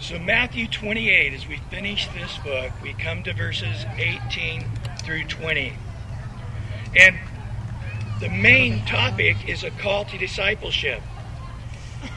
[0.00, 4.64] So, Matthew 28, as we finish this book, we come to verses 18
[5.02, 5.72] through 20.
[6.96, 7.16] And
[8.20, 11.02] the main topic is a call to discipleship.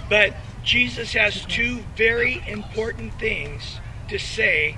[0.09, 3.79] But Jesus has two very important things
[4.09, 4.77] to say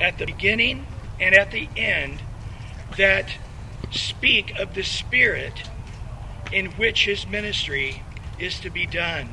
[0.00, 0.86] at the beginning
[1.20, 2.22] and at the end
[2.96, 3.28] that
[3.90, 5.68] speak of the spirit
[6.52, 8.02] in which his ministry
[8.38, 9.28] is to be done.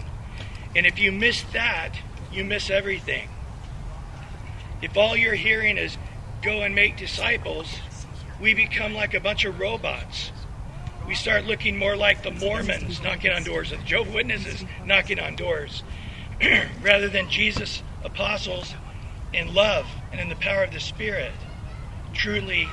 [0.75, 1.93] And if you miss that,
[2.37, 3.27] you miss everything.
[4.79, 5.97] If all you're hearing is
[6.43, 7.67] go and make disciples,
[8.39, 10.31] we become like a bunch of robots.
[11.07, 15.35] We start looking more like the Mormons knocking on doors and Jehovah's Witnesses knocking on
[15.35, 15.81] doors
[16.81, 18.75] rather than Jesus' apostles
[19.33, 21.31] in love and in the power of the Spirit,
[22.13, 22.69] truly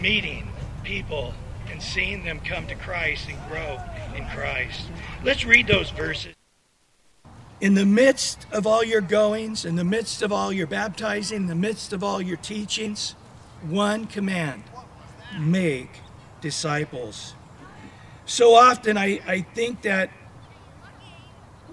[0.00, 0.48] meeting
[0.84, 1.34] people
[1.72, 3.80] and seeing them come to Christ and grow
[4.14, 4.88] in Christ.
[5.24, 6.34] Let's read those verses.
[7.60, 11.46] In the midst of all your goings, in the midst of all your baptizing, in
[11.46, 13.14] the midst of all your teachings,
[13.62, 14.64] one command
[15.38, 16.00] make
[16.40, 17.34] disciples.
[18.26, 20.10] So often I, I think that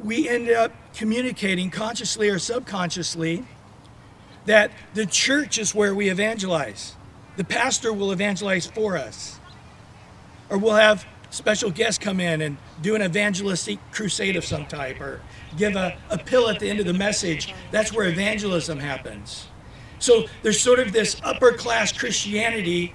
[0.03, 3.45] we end up communicating consciously or subconsciously
[4.45, 6.95] that the church is where we evangelize.
[7.37, 9.39] The pastor will evangelize for us.
[10.49, 14.99] Or we'll have special guests come in and do an evangelistic crusade of some type
[14.99, 15.21] or
[15.57, 17.53] give a, a pill at the end of the message.
[17.71, 19.47] That's where evangelism happens.
[19.99, 22.93] So there's sort of this upper class Christianity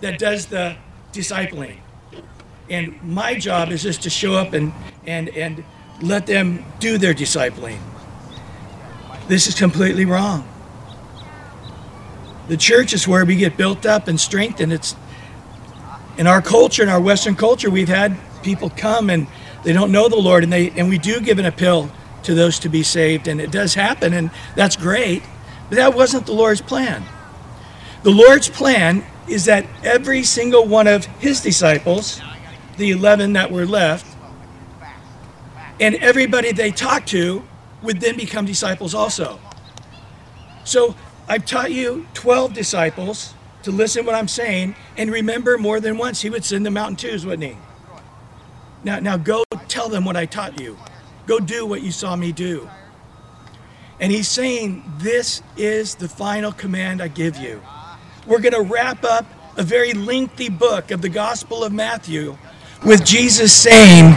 [0.00, 0.76] that does the
[1.12, 1.78] discipling.
[2.70, 4.72] And my job is just to show up and,
[5.06, 5.64] and, and
[6.02, 7.78] let them do their discipling.
[9.26, 10.48] This is completely wrong.
[12.48, 14.72] The church is where we get built up and strengthened.
[14.72, 14.96] It's
[16.16, 19.26] in our culture, in our Western culture, we've had people come and
[19.62, 21.90] they don't know the Lord, and they and we do give an appeal
[22.24, 25.22] to those to be saved, and it does happen, and that's great.
[25.68, 27.04] But that wasn't the Lord's plan.
[28.02, 32.20] The Lord's plan is that every single one of his disciples,
[32.76, 34.06] the 11 that were left,
[35.80, 37.42] and everybody they talked to
[37.82, 39.38] would then become disciples also.
[40.64, 40.94] So
[41.28, 46.22] I've taught you 12 disciples to listen what I'm saying and remember more than once
[46.22, 47.58] he would send them out in twos, wouldn't he?
[48.84, 50.76] Now, now go tell them what I taught you.
[51.26, 52.68] Go do what you saw me do.
[54.00, 57.60] And he's saying, This is the final command I give you.
[58.26, 62.36] We're going to wrap up a very lengthy book of the Gospel of Matthew
[62.84, 64.14] with Jesus saying,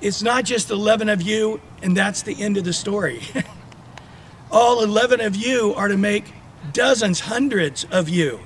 [0.00, 3.20] It's not just 11 of you, and that's the end of the story.
[4.50, 6.32] All 11 of you are to make
[6.72, 8.40] dozens, hundreds of you.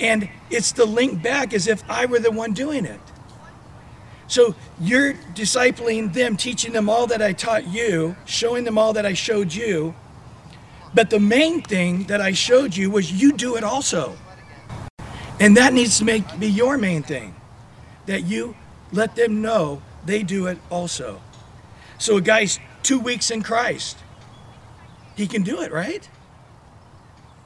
[0.00, 3.00] And it's the link back as if I were the one doing it.
[4.28, 9.06] So you're discipling them, teaching them all that I taught you, showing them all that
[9.06, 9.94] I showed you.
[10.94, 14.16] But the main thing that I showed you was you do it also.
[15.38, 17.34] And that needs to make be your main thing.
[18.06, 18.56] That you
[18.92, 21.20] let them know they do it also.
[21.98, 23.98] So a guy's two weeks in Christ.
[25.16, 26.08] He can do it, right?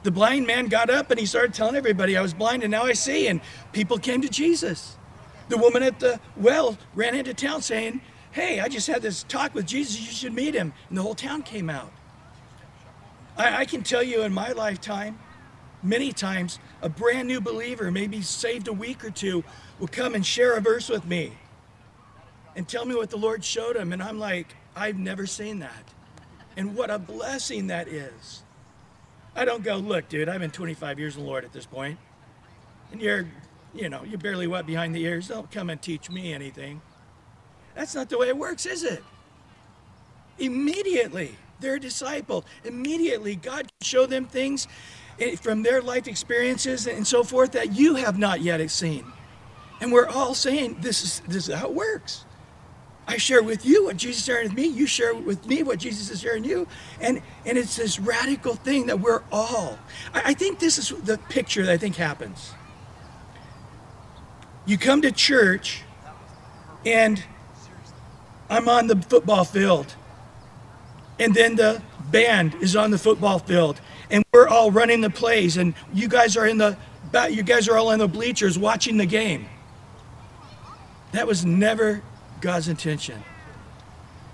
[0.03, 2.83] The blind man got up and he started telling everybody, I was blind and now
[2.83, 3.27] I see.
[3.27, 3.41] And
[3.71, 4.97] people came to Jesus.
[5.51, 7.99] The woman at the well ran into town saying,
[8.31, 9.99] Hey, I just had this talk with Jesus.
[9.99, 10.71] You should meet him.
[10.87, 11.91] And the whole town came out.
[13.35, 15.19] I, I can tell you in my lifetime,
[15.83, 19.43] many times, a brand new believer, maybe saved a week or two,
[19.77, 21.33] will come and share a verse with me
[22.55, 23.91] and tell me what the Lord showed him.
[23.91, 25.93] And I'm like, I've never seen that.
[26.55, 28.43] And what a blessing that is.
[29.35, 31.97] I don't go, look, dude, I've been 25 years in the Lord at this point.
[31.97, 33.27] point, and you're,
[33.73, 35.27] you know, you're barely wet behind the ears.
[35.27, 36.81] Don't come and teach me anything.
[37.75, 39.03] That's not the way it works, is it?
[40.39, 42.45] Immediately, they're a disciple.
[42.63, 44.67] Immediately, God can show them things
[45.19, 49.05] eh, from their life experiences and so forth that you have not yet seen.
[49.79, 52.25] And we're all saying this is this is how it works.
[53.07, 54.67] I share with you what Jesus is sharing with me.
[54.67, 56.67] You share with me what Jesus is sharing you.
[57.01, 59.77] And, and it's this radical thing that we're all.
[60.13, 62.53] I, I think this is the picture that I think happens.
[64.65, 65.83] You come to church,
[66.85, 67.23] and
[68.49, 69.95] I'm on the football field.
[71.19, 71.81] And then the
[72.11, 73.79] band is on the football field.
[74.09, 75.57] And we're all running the plays.
[75.57, 76.77] And you guys are in the
[77.29, 79.47] you guys are all in the bleachers watching the game.
[81.11, 82.01] That was never
[82.39, 83.23] God's intention.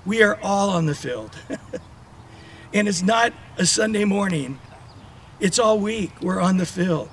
[0.05, 1.35] We are all on the field.
[2.73, 4.59] and it's not a Sunday morning,
[5.39, 6.11] it's all week.
[6.21, 7.09] We're on the field.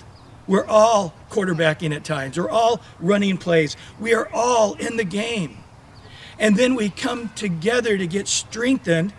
[0.47, 5.59] We're all quarterbacking at times, we're all running plays, we are all in the game.
[6.39, 9.15] And then we come together to get strengthened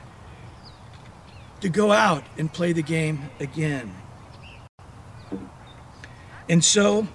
[1.61, 3.95] to go out and play the game again.
[6.47, 7.07] And so,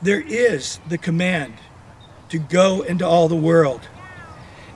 [0.00, 1.54] there is the command
[2.30, 3.80] to go into all the world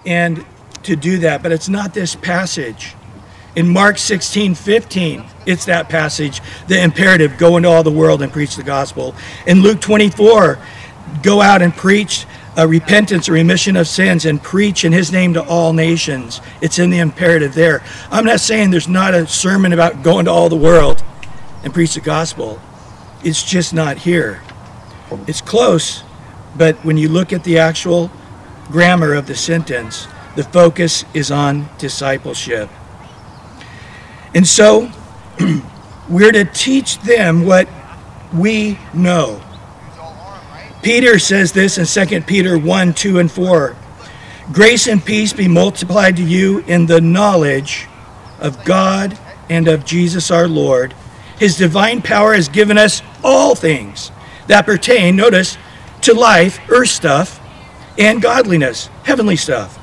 [0.05, 0.45] and
[0.83, 2.95] to do that, but it's not this passage.
[3.55, 8.33] In Mark 16, 15, it's that passage, the imperative, go into all the world and
[8.33, 9.15] preach the gospel.
[9.47, 10.59] In Luke 24,
[11.23, 12.25] go out and preach
[12.57, 16.41] a repentance, a remission of sins, and preach in his name to all nations.
[16.63, 17.83] It's in the imperative there.
[18.11, 21.03] I'm not saying there's not a sermon about going to all the world
[21.63, 22.59] and preach the gospel.
[23.23, 24.43] It's just not here.
[25.27, 26.03] It's close,
[26.57, 28.11] but when you look at the actual
[28.69, 32.71] grammar of the sentence, the focus is on discipleship.
[34.35, 34.91] And so
[36.09, 37.69] we're to teach them what
[38.35, 39.43] we know.
[40.83, 43.77] Peter says this in 2 Peter 1 2 and 4.
[44.53, 47.87] Grace and peace be multiplied to you in the knowledge
[48.41, 49.19] of God
[49.49, 50.95] and of Jesus our Lord.
[51.39, 54.11] His divine power has given us all things
[54.49, 55.57] that pertain, notice,
[56.03, 57.41] to life, earth stuff,
[57.97, 59.79] and godliness, heavenly stuff.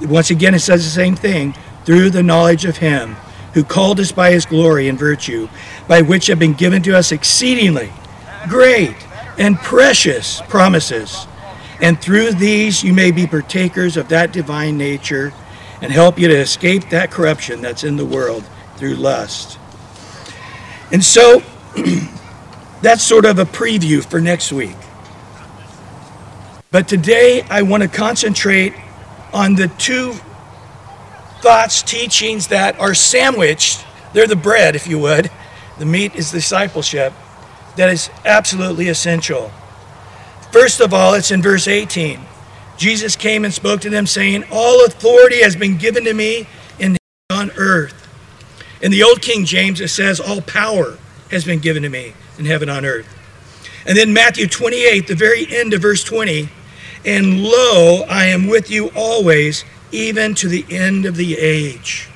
[0.00, 1.54] Once again, it says the same thing
[1.84, 3.16] through the knowledge of Him
[3.58, 5.48] who called us by his glory and virtue,
[5.88, 7.92] by which have been given to us exceedingly
[8.48, 8.94] great
[9.36, 11.26] and precious promises.
[11.80, 15.32] And through these you may be partakers of that divine nature
[15.82, 19.58] and help you to escape that corruption that's in the world through lust.
[20.92, 21.42] And so
[22.80, 24.76] that's sort of a preview for next week.
[26.70, 28.72] But today I want to concentrate
[29.32, 30.14] on the two
[31.40, 33.84] thoughts, teachings that are sandwiched.
[34.12, 35.30] They're the bread, if you would.
[35.78, 37.12] The meat is discipleship.
[37.76, 39.52] That is absolutely essential.
[40.50, 42.20] First of all, it's in verse 18.
[42.76, 46.46] Jesus came and spoke to them, saying, All authority has been given to me
[46.78, 46.96] in
[47.30, 47.94] on earth.
[48.80, 50.98] In the Old King James, it says, All power
[51.30, 53.14] has been given to me in heaven on earth.
[53.86, 56.48] And then Matthew 28, the very end of verse 20,
[57.04, 62.08] and lo, I am with you always, even to the end of the age.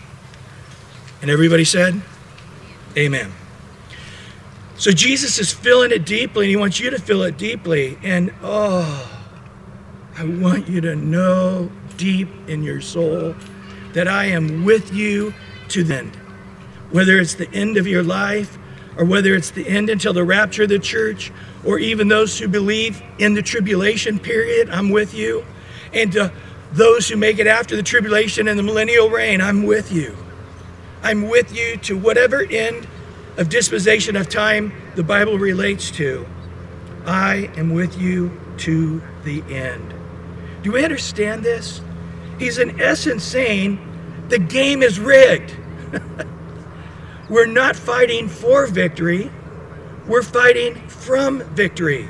[1.20, 2.00] And everybody said,
[2.96, 3.32] Amen.
[4.76, 7.98] So Jesus is feeling it deeply, and he wants you to feel it deeply.
[8.02, 9.08] And oh,
[10.18, 13.34] I want you to know deep in your soul
[13.92, 15.32] that I am with you
[15.68, 16.16] to the end.
[16.90, 18.58] Whether it's the end of your life,
[18.96, 21.32] or whether it's the end until the rapture of the church,
[21.64, 25.44] or even those who believe in the tribulation period, I'm with you.
[25.94, 26.32] And to
[26.72, 30.16] those who make it after the tribulation and the millennial reign, I'm with you.
[31.02, 32.86] I'm with you to whatever end
[33.36, 36.26] of dispensation of time the Bible relates to.
[37.04, 39.92] I am with you to the end.
[40.62, 41.80] Do we understand this?
[42.38, 43.78] He's in essence saying
[44.28, 45.56] the game is rigged.
[47.28, 49.30] we're not fighting for victory,
[50.06, 52.08] we're fighting from victory.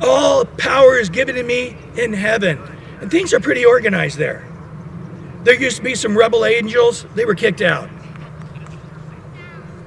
[0.00, 2.58] All power is given to me in heaven.
[3.00, 4.46] And things are pretty organized there.
[5.42, 7.88] There used to be some rebel angels, they were kicked out.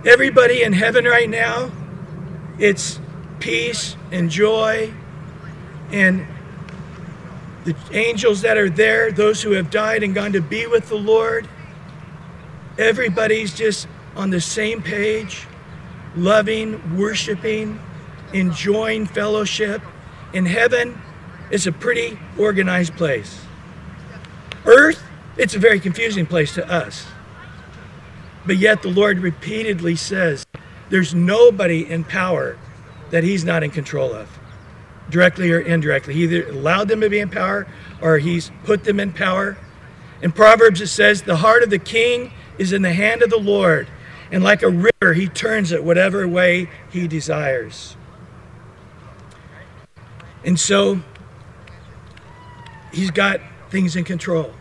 [0.06, 1.71] Everybody in heaven right now,
[2.60, 3.00] it's
[3.39, 4.92] peace and joy.
[5.92, 6.25] And
[7.63, 10.96] the angels that are there, those who have died and gone to be with the
[10.96, 11.48] Lord,
[12.77, 15.48] everybody's just on the same page,
[16.15, 17.79] loving, worshiping,
[18.34, 19.82] enjoying fellowship.
[20.34, 21.00] In heaven,
[21.52, 23.40] it's a pretty organized place.
[24.66, 25.04] Earth,
[25.38, 27.06] it's a very confusing place to us.
[28.46, 30.46] But yet the Lord repeatedly says
[30.90, 32.58] there's nobody in power
[33.12, 34.40] that he's not in control of,
[35.10, 36.16] directly or indirectly.
[36.16, 37.68] He either allowed them to be in power
[38.02, 39.58] or he's put them in power.
[40.22, 43.38] In Proverbs, it says, The heart of the king is in the hand of the
[43.38, 43.88] Lord,
[44.32, 47.96] and like a river, he turns it whatever way he desires.
[50.45, 51.01] And so
[52.91, 54.53] he's got things in control.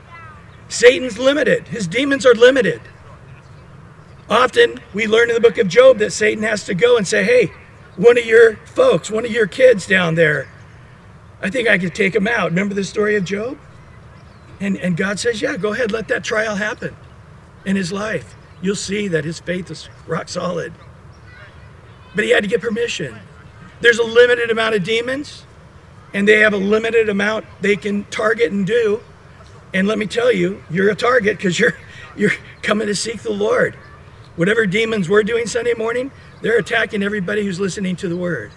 [0.69, 2.81] Satan's limited, his demons are limited.
[4.31, 7.25] Often we learn in the book of Job that Satan has to go and say,
[7.25, 7.53] Hey,
[7.97, 10.49] one of your folks, one of your kids down there,
[11.43, 12.51] I think I could take him out.
[12.51, 13.59] Remember the story of Job?
[14.61, 16.97] And, and God says, Yeah, go ahead, let that trial happen
[17.67, 18.35] in his life.
[18.63, 20.73] You'll see that his faith is rock solid.
[22.15, 23.19] But he had to get permission.
[23.81, 25.45] There's a limited amount of demons
[26.15, 29.01] and they have a limited amount they can target and do.
[29.75, 31.75] And let me tell you, you're a target because you're
[32.17, 33.75] you're coming to seek the Lord.
[34.37, 38.51] Whatever demons we're doing Sunday morning, they're attacking everybody who's listening to the word.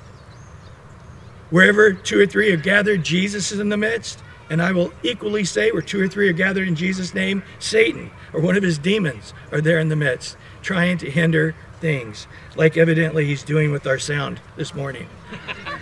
[1.50, 4.20] Wherever two or three are gathered, Jesus is in the midst.
[4.50, 8.12] And I will equally say, where two or three are gathered in Jesus' name, Satan
[8.32, 12.78] or one of his demons are there in the midst, trying to hinder things, like
[12.78, 15.08] evidently he's doing with our sound this morning.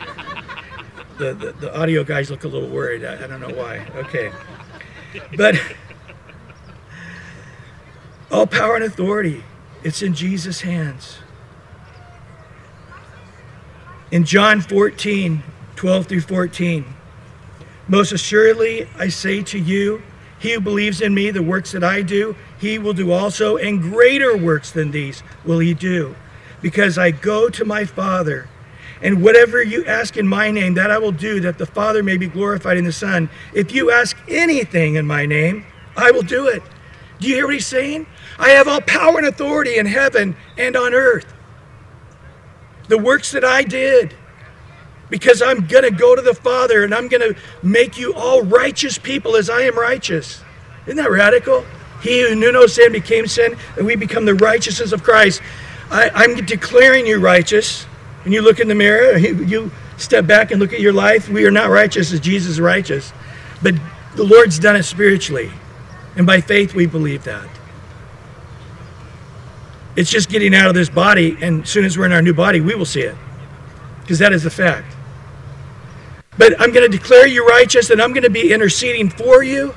[1.24, 3.06] the, the, the, audio guys look a little worried.
[3.06, 3.86] I, I don't know why.
[3.96, 4.32] Okay.
[5.38, 5.56] But
[8.32, 9.44] all power and authority,
[9.84, 11.20] it's in Jesus' hands.
[14.12, 15.44] In John 14,
[15.76, 16.86] 12 through 14,
[17.88, 20.04] most assuredly I say to you,
[20.40, 23.82] he who believes in me, the works that I do, he will do also, and
[23.82, 26.16] greater works than these will he do,
[26.62, 28.50] because I go to my Father.
[29.04, 32.18] And whatever you ask in my name, that I will do, that the Father may
[32.18, 33.30] be glorified in the Son.
[33.54, 35.66] If you ask anything in my name,
[35.98, 36.64] I will do it.
[37.20, 38.08] Do you hear what he's saying?
[38.40, 41.32] I have all power and authority in heaven and on earth.
[42.88, 44.16] The works that I did,
[45.10, 48.42] because I'm going to go to the Father and I'm going to make you all
[48.42, 50.42] righteous people as I am righteous.
[50.86, 51.66] Isn't that radical?
[52.02, 55.42] He who knew no sin became sin, and we become the righteousness of Christ.
[55.90, 57.86] I, am declaring you righteous.
[58.24, 61.30] When you look in the mirror, you step back and look at your life.
[61.30, 63.12] We are not righteous as Jesus is righteous.
[63.62, 63.76] But
[64.16, 65.52] the Lord's done it spiritually.
[66.16, 67.48] And by faith, we believe that.
[69.96, 72.34] It's just getting out of this body, and as soon as we're in our new
[72.34, 73.16] body, we will see it.
[74.02, 74.96] Because that is the fact.
[76.38, 79.76] But I'm going to declare you righteous, and I'm going to be interceding for you.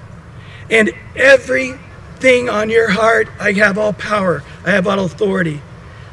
[0.70, 5.60] And everything on your heart, I have all power, I have all authority.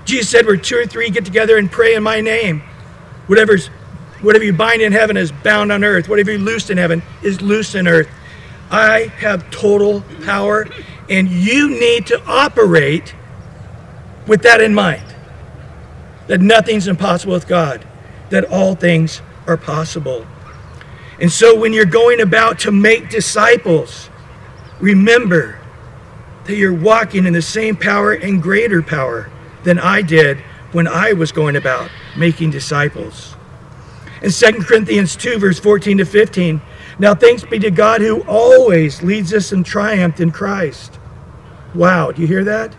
[0.06, 2.62] Jesus said, Where two or three get together and pray in my name,
[3.28, 3.68] whatever's
[4.22, 6.08] whatever you bind in heaven is bound on earth.
[6.08, 8.10] Whatever you loose in heaven is loose in earth.
[8.72, 10.68] I have total power,
[11.10, 13.14] and you need to operate
[14.26, 15.04] with that in mind
[16.28, 17.86] that nothing's impossible with God,
[18.30, 20.26] that all things are possible.
[21.20, 24.10] And so when you're going about to make disciples,
[24.80, 25.60] remember
[26.46, 29.30] that you're walking in the same power and greater power
[29.64, 30.40] than I did
[30.72, 33.36] when I was going about making disciples.
[34.22, 36.62] In 2 Corinthians 2, verse 14 to 15,
[37.00, 41.00] now thanks be to God who always leads us in triumph in Christ.
[41.76, 42.76] Wow, do you hear that?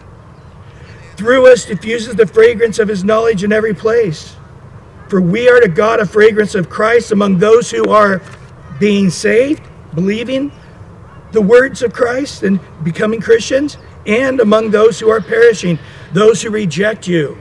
[1.16, 4.36] Through us diffuses the fragrance of his knowledge in every place.
[5.08, 8.22] For we are to God a fragrance of Christ among those who are
[8.80, 9.62] being saved,
[9.94, 10.50] believing
[11.32, 13.76] the words of Christ and becoming Christians,
[14.06, 15.78] and among those who are perishing,
[16.14, 17.36] those who reject you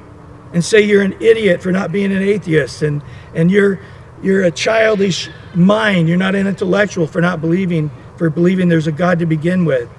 [0.52, 3.02] and say you're an idiot for not being an atheist and,
[3.34, 3.80] and you're
[4.24, 8.92] you're a childish mind, you're not an intellectual for not believing, for believing there's a
[8.92, 9.90] God to begin with.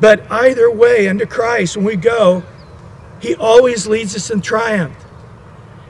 [0.00, 2.44] But either way, unto Christ, when we go,
[3.20, 4.96] He always leads us in triumph.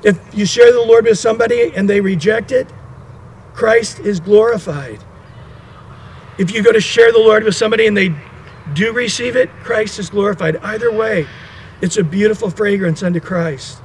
[0.02, 2.72] If you share the Lord with somebody and they reject it,
[3.52, 5.04] Christ is glorified.
[6.38, 8.14] If you go to share the Lord with somebody and they
[8.74, 10.56] do receive it, Christ is glorified.
[10.58, 11.26] Either way,
[11.80, 13.80] it's a beautiful fragrance unto Christ.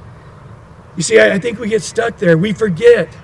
[0.96, 2.38] You see, I, think we get stuck there.
[2.38, 3.16] We forget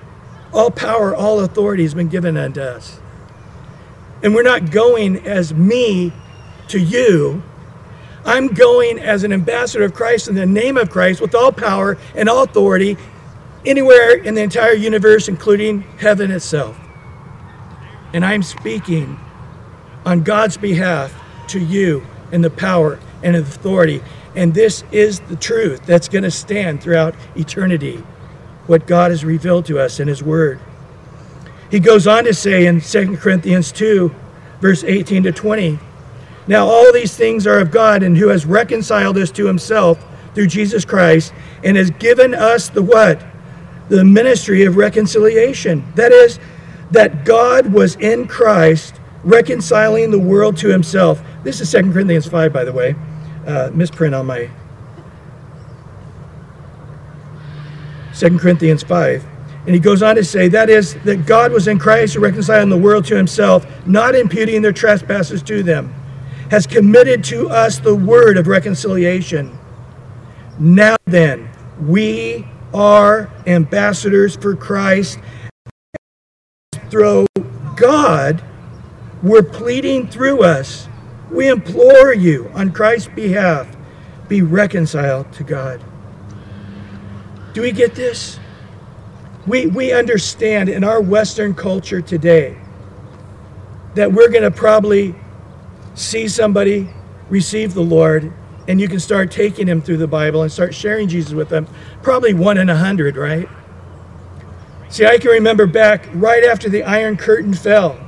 [0.53, 2.99] all power, all authority has been given unto us.
[4.23, 6.13] And we're not going as me
[6.67, 7.41] to you.
[8.25, 11.97] I'm going as an ambassador of Christ in the name of Christ with all power
[12.15, 12.97] and all authority
[13.65, 16.77] anywhere in the entire universe, including heaven itself.
[18.13, 19.19] And I'm speaking
[20.05, 21.20] on God's behalf
[21.51, 24.01] to you in the power and authority.
[24.35, 27.97] And this is the truth that's going to stand throughout eternity,
[28.67, 30.59] what God has revealed to us in His Word.
[31.69, 34.13] He goes on to say in 2 Corinthians 2,
[34.59, 35.79] verse 18 to 20,
[36.47, 40.03] Now all these things are of God, and who has reconciled us to Himself
[40.33, 43.21] through Jesus Christ, and has given us the what?
[43.91, 45.83] the ministry of reconciliation.
[45.95, 46.39] That is,
[46.91, 51.21] that God was in Christ reconciling the world to himself.
[51.43, 52.95] This is 2 Corinthians 5, by the way.
[53.45, 54.49] Uh, misprint on my
[58.15, 59.25] 2 Corinthians 5.
[59.65, 62.77] And he goes on to say, that is, that God was in Christ reconciling the
[62.77, 65.93] world to himself, not imputing their trespasses to them,
[66.49, 69.57] has committed to us the word of reconciliation.
[70.59, 71.49] Now then,
[71.79, 75.19] we are ambassadors for Christ.
[76.89, 77.27] Through
[77.75, 78.43] God,
[79.23, 80.87] we're pleading through us.
[81.29, 83.67] We implore you on Christ's behalf,
[84.27, 85.83] be reconciled to God.
[87.53, 88.39] Do we get this?
[89.47, 92.57] We, we understand in our Western culture today
[93.95, 95.15] that we're going to probably
[95.95, 96.89] see somebody
[97.29, 98.33] receive the Lord
[98.67, 101.67] and you can start taking them through the Bible and start sharing Jesus with them.
[102.03, 103.49] Probably one in a hundred, right?
[104.89, 107.99] See, I can remember back right after the Iron Curtain fell,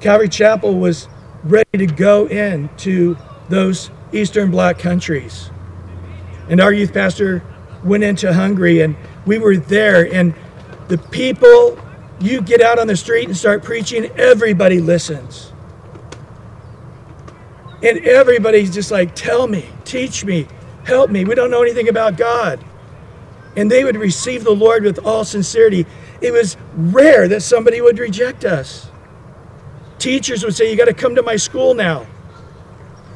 [0.00, 1.08] Calvary Chapel was
[1.44, 3.16] ready to go into
[3.48, 5.50] those Eastern Bloc countries.
[6.48, 7.42] And our youth pastor
[7.84, 10.34] went into Hungary, and we were there, and
[10.88, 11.78] the people,
[12.20, 15.52] you get out on the street and start preaching, everybody listens.
[17.82, 20.48] And everybody's just like, tell me, teach me,
[20.84, 21.24] help me.
[21.24, 22.64] We don't know anything about God.
[23.56, 25.86] And they would receive the Lord with all sincerity.
[26.20, 28.90] It was rare that somebody would reject us.
[29.98, 32.06] Teachers would say, You got to come to my school now.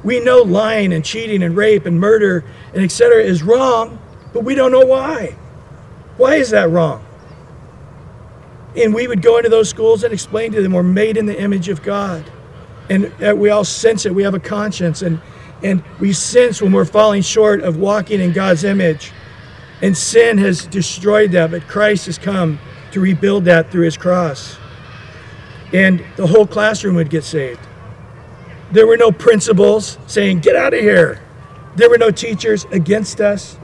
[0.04, 3.22] We know lying and cheating and rape and murder and etc.
[3.22, 4.00] is wrong,
[4.32, 5.36] but we don't know why.
[6.16, 7.04] Why is that wrong?
[8.76, 11.40] And we would go into those schools and explain to them we're made in the
[11.40, 12.24] image of God.
[12.88, 14.14] And uh, we all sense it.
[14.14, 15.02] We have a conscience.
[15.02, 15.20] And,
[15.62, 19.12] and we sense when we're falling short of walking in God's image.
[19.82, 22.58] And sin has destroyed that, but Christ has come
[22.92, 24.56] to rebuild that through his cross.
[25.72, 27.60] And the whole classroom would get saved.
[28.72, 31.20] There were no principals saying, Get out of here.
[31.76, 33.58] There were no teachers against us.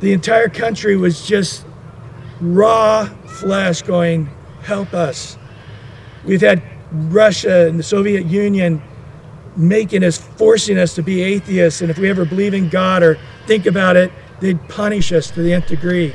[0.00, 1.64] The entire country was just
[2.40, 4.28] raw flesh going,
[4.62, 5.36] Help us.
[6.24, 8.82] We've had Russia and the Soviet Union
[9.56, 11.80] making us, forcing us to be atheists.
[11.80, 15.42] And if we ever believe in God or think about it, they'd punish us to
[15.42, 16.14] the nth degree.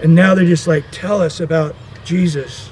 [0.00, 2.71] And now they're just like, Tell us about Jesus.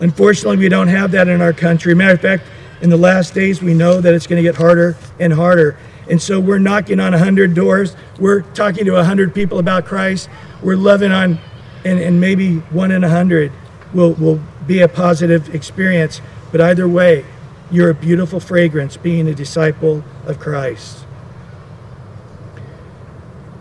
[0.00, 1.94] Unfortunately, we don't have that in our country.
[1.94, 2.44] Matter of fact,
[2.80, 5.78] in the last days, we know that it's going to get harder and harder.
[6.08, 7.96] And so we're knocking on 100 doors.
[8.18, 10.28] We're talking to 100 people about Christ.
[10.62, 11.38] We're loving on,
[11.84, 13.50] and, and maybe one in 100
[13.94, 16.20] will, will be a positive experience.
[16.52, 17.24] But either way,
[17.70, 21.04] you're a beautiful fragrance being a disciple of Christ.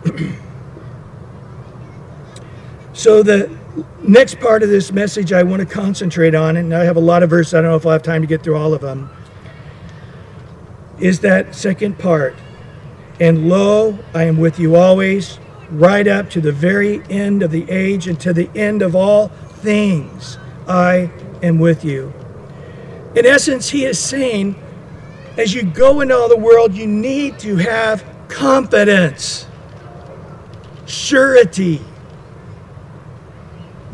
[2.93, 3.49] so the
[4.01, 7.23] next part of this message I want to concentrate on, and I have a lot
[7.23, 9.09] of verses, I don't know if I'll have time to get through all of them,
[10.99, 12.35] is that second part.
[13.19, 17.69] And lo, I am with you always, right up to the very end of the
[17.69, 20.37] age and to the end of all things.
[20.67, 21.11] I
[21.41, 22.13] am with you.
[23.15, 24.55] In essence, he is saying,
[25.37, 29.47] as you go into all the world, you need to have confidence,
[30.85, 31.81] surety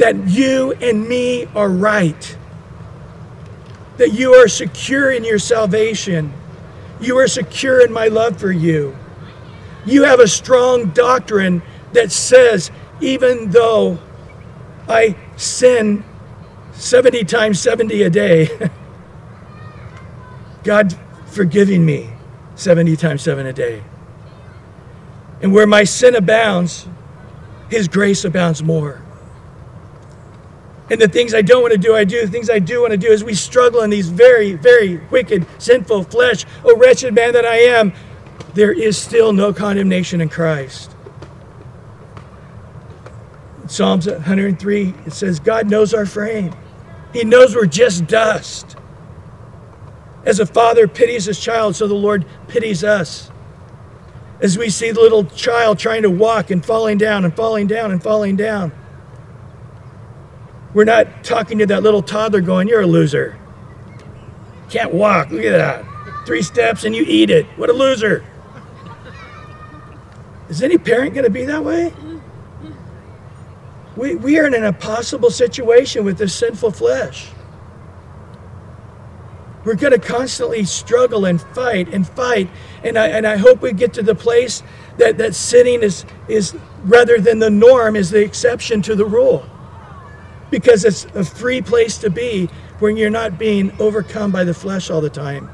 [0.01, 2.35] that you and me are right,
[3.97, 6.33] that you are secure in your salvation,
[6.99, 8.97] you are secure in my love for you.
[9.85, 11.61] You have a strong doctrine
[11.93, 13.99] that says, even though
[14.89, 16.03] I sin
[16.73, 18.71] 70 times 70 a day,
[20.63, 22.09] God forgiving me
[22.55, 23.83] 70 times 7 a day.
[25.43, 26.87] And where my sin abounds,
[27.69, 29.00] His grace abounds more.
[30.91, 32.25] And the things I don't want to do, I do.
[32.25, 35.47] The things I do want to do as we struggle in these very, very wicked,
[35.57, 36.45] sinful flesh.
[36.65, 37.93] Oh, wretched man that I am,
[38.55, 40.93] there is still no condemnation in Christ.
[43.67, 46.53] Psalms 103, it says, God knows our frame.
[47.13, 48.75] He knows we're just dust.
[50.25, 53.31] As a father pities his child, so the Lord pities us.
[54.41, 57.91] As we see the little child trying to walk and falling down and falling down
[57.91, 58.73] and falling down.
[60.73, 63.37] We're not talking to that little toddler going, You're a loser.
[64.69, 65.31] Can't walk.
[65.31, 65.85] Look at that.
[66.25, 67.45] Three steps and you eat it.
[67.57, 68.25] What a loser.
[70.47, 71.93] Is any parent going to be that way?
[73.97, 77.29] We, we are in an impossible situation with this sinful flesh.
[79.65, 82.49] We're going to constantly struggle and fight and fight.
[82.83, 84.63] And I, and I hope we get to the place
[84.97, 89.45] that, that sinning is, is, rather than the norm, is the exception to the rule
[90.51, 92.47] because it's a free place to be
[92.79, 95.49] when you're not being overcome by the flesh all the time,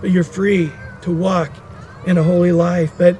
[0.00, 0.70] but you're free
[1.02, 1.50] to walk
[2.06, 2.92] in a holy life.
[2.96, 3.16] But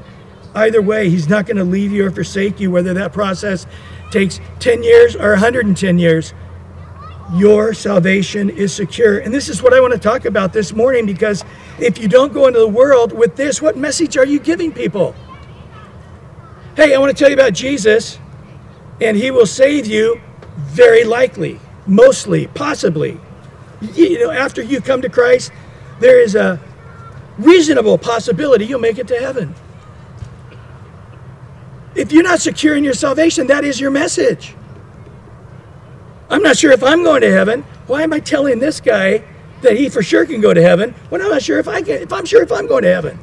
[0.55, 3.67] either way, He's not going to leave you or forsake you, whether that process
[4.11, 6.35] takes 10 years or 110 years.
[7.35, 9.19] Your salvation is secure.
[9.19, 11.43] And this is what I want to talk about this morning because
[11.81, 15.15] if you don't go into the world with this, what message are you giving people?
[16.77, 18.19] Hey, I want to tell you about Jesus,
[19.01, 20.21] and He will save you
[20.57, 23.21] very likely, mostly, possibly.
[23.81, 25.53] You know, after you come to Christ,
[26.01, 26.61] there is a
[27.38, 29.55] reasonable possibility you'll make it to heaven.
[31.95, 34.55] If you're not secure in your salvation, that is your message.
[36.31, 37.62] I'm not sure if I'm going to heaven.
[37.87, 39.23] Why am I telling this guy
[39.62, 42.03] that he for sure can go to heaven when I'm not sure if I can
[42.03, 43.19] if I'm sure if I'm going to heaven?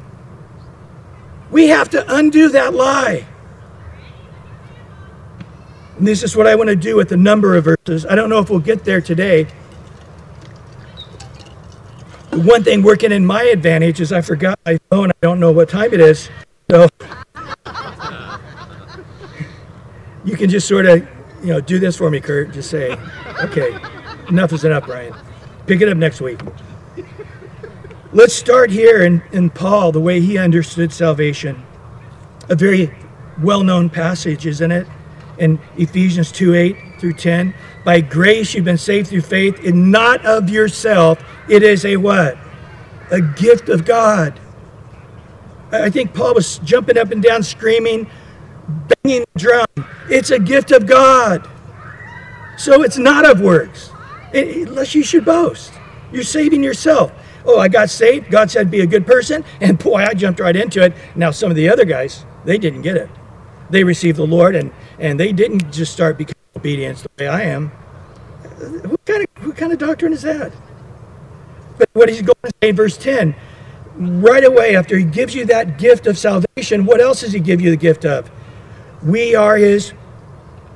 [1.50, 3.26] We have to undo that lie.
[6.02, 8.04] And this is what I want to do with a number of verses.
[8.04, 9.46] I don't know if we'll get there today.
[12.30, 15.10] The one thing working in my advantage is I forgot my phone.
[15.10, 16.28] I don't know what time it is.
[16.68, 16.88] So
[20.24, 21.06] you can just sort of,
[21.40, 22.52] you know, do this for me, Kurt.
[22.52, 22.96] Just say,
[23.44, 23.72] okay,
[24.28, 25.14] enough is enough, Brian.
[25.68, 26.40] Pick it up next week.
[28.12, 31.62] Let's start here in, in Paul, the way he understood salvation.
[32.48, 32.92] A very
[33.40, 34.88] well known passage, isn't it?
[35.38, 37.54] In Ephesians 2 8 through 10.
[37.84, 41.22] By grace you've been saved through faith, and not of yourself.
[41.48, 42.38] It is a what?
[43.10, 44.38] A gift of God.
[45.72, 48.08] I think Paul was jumping up and down, screaming,
[49.02, 49.66] banging the drum.
[50.10, 51.48] It's a gift of God.
[52.58, 53.90] So it's not of works,
[54.34, 55.72] unless you should boast.
[56.12, 57.12] You're saving yourself.
[57.44, 58.30] Oh, I got saved.
[58.30, 59.44] God said be a good person.
[59.60, 60.92] And boy, I jumped right into it.
[61.14, 63.08] Now, some of the other guys, they didn't get it.
[63.70, 67.42] They received the Lord and, and they didn't just start becoming obedient the way I
[67.42, 67.68] am.
[67.68, 70.52] What kind of, what kind of doctrine is that?
[71.78, 73.34] But what he's going to say in verse 10,
[73.96, 77.60] right away after he gives you that gift of salvation, what else does he give
[77.60, 78.30] you the gift of?
[79.02, 79.92] We are his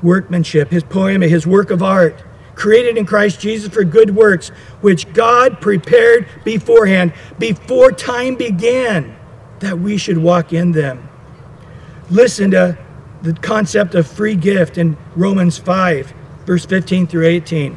[0.03, 2.23] workmanship, his poem, his work of art,
[2.55, 4.49] created in Christ Jesus for good works,
[4.81, 9.15] which God prepared beforehand, before time began,
[9.61, 11.09] that we should walk in them.
[12.11, 12.79] Listen to
[13.23, 16.13] the concept of free gift in Romans 5,
[16.45, 17.77] verse 15 through 18.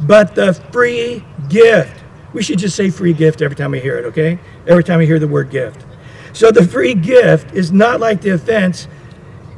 [0.00, 4.04] But the free gift, we should just say free gift every time we hear it,
[4.06, 4.38] okay?
[4.66, 5.84] Every time we hear the word gift.
[6.32, 8.88] So the free gift is not like the offense.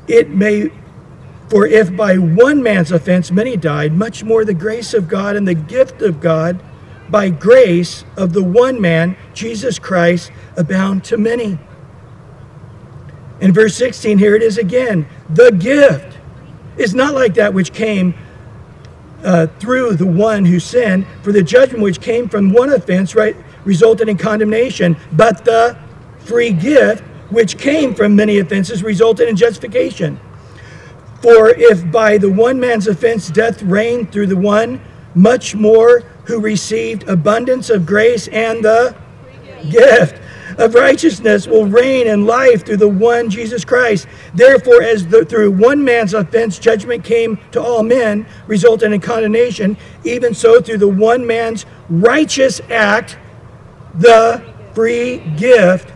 [0.06, 0.70] It may,
[1.48, 5.46] for if by one man's offense many died, much more the grace of God and
[5.46, 6.62] the gift of God
[7.10, 11.58] by grace of the one man, Jesus Christ, abound to many.
[13.40, 15.06] In verse 16, here it is again.
[15.30, 16.18] The gift
[16.76, 18.14] is not like that which came
[19.22, 23.36] uh, through the one who sinned, for the judgment which came from one offense right,
[23.64, 25.78] resulted in condemnation, but the
[26.20, 30.18] free gift which came from many offenses resulted in justification.
[31.20, 34.80] For if by the one man's offense death reigned through the one,
[35.14, 38.96] much more who received abundance of grace and the
[39.68, 40.20] gift
[40.58, 44.08] of righteousness will reign in life through the one Jesus Christ.
[44.34, 49.76] Therefore, as the, through one man's offense judgment came to all men, resulting in condemnation,
[50.04, 53.16] even so through the one man's righteous act,
[53.94, 54.44] the
[54.74, 55.92] free gift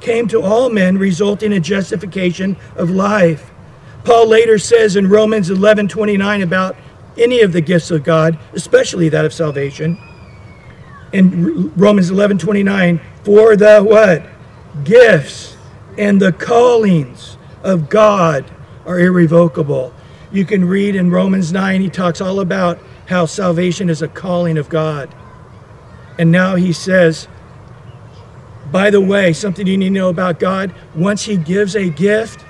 [0.00, 3.50] came to all men, resulting in justification of life.
[4.04, 6.76] Paul later says in Romans 11 29 about
[7.18, 9.98] any of the gifts of God, especially that of salvation.
[11.12, 14.24] In Romans 11 29, for the what?
[14.84, 15.56] Gifts
[15.98, 18.48] and the callings of God
[18.86, 19.92] are irrevocable.
[20.30, 24.56] You can read in Romans 9, he talks all about how salvation is a calling
[24.56, 25.12] of God.
[26.20, 27.26] And now he says,
[28.70, 32.44] by the way, something you need to know about God once he gives a gift,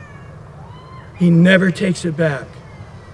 [1.19, 2.47] he never takes it back.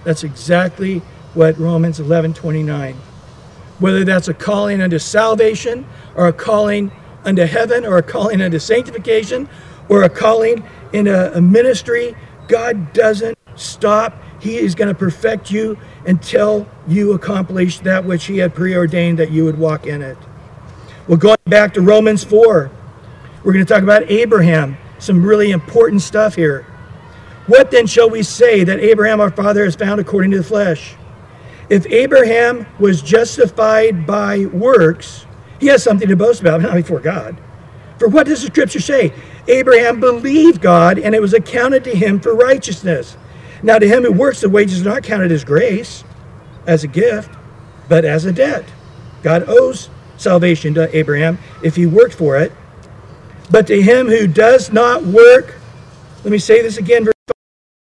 [0.03, 0.99] That's exactly
[1.33, 2.95] what Romans 11 29.
[3.79, 6.91] Whether that's a calling unto salvation or a calling
[7.25, 9.49] unto heaven or a calling unto sanctification
[9.89, 12.15] or a calling in a, a ministry,
[12.47, 14.21] God doesn't stop.
[14.39, 19.31] He is going to perfect you until you accomplish that which He had preordained that
[19.31, 20.17] you would walk in it.
[21.07, 22.71] Well, going back to Romans 4,
[23.43, 24.77] we're going to talk about Abraham.
[24.99, 26.65] Some really important stuff here.
[27.47, 30.95] What then shall we say that Abraham our father has found according to the flesh?
[31.69, 35.25] If Abraham was justified by works,
[35.63, 37.37] he has something to boast about, not before God.
[37.97, 39.13] For what does the scripture say?
[39.47, 43.15] Abraham believed God, and it was accounted to him for righteousness.
[43.61, 46.03] Now, to him who works, the wages are not counted as grace,
[46.67, 47.31] as a gift,
[47.87, 48.65] but as a debt.
[49.21, 52.51] God owes salvation to Abraham if he worked for it.
[53.49, 55.55] But to him who does not work,
[56.25, 57.13] let me say this again, verse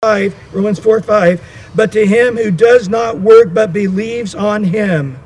[0.00, 1.70] 5, Romans 4 5.
[1.74, 5.18] But to him who does not work but believes on him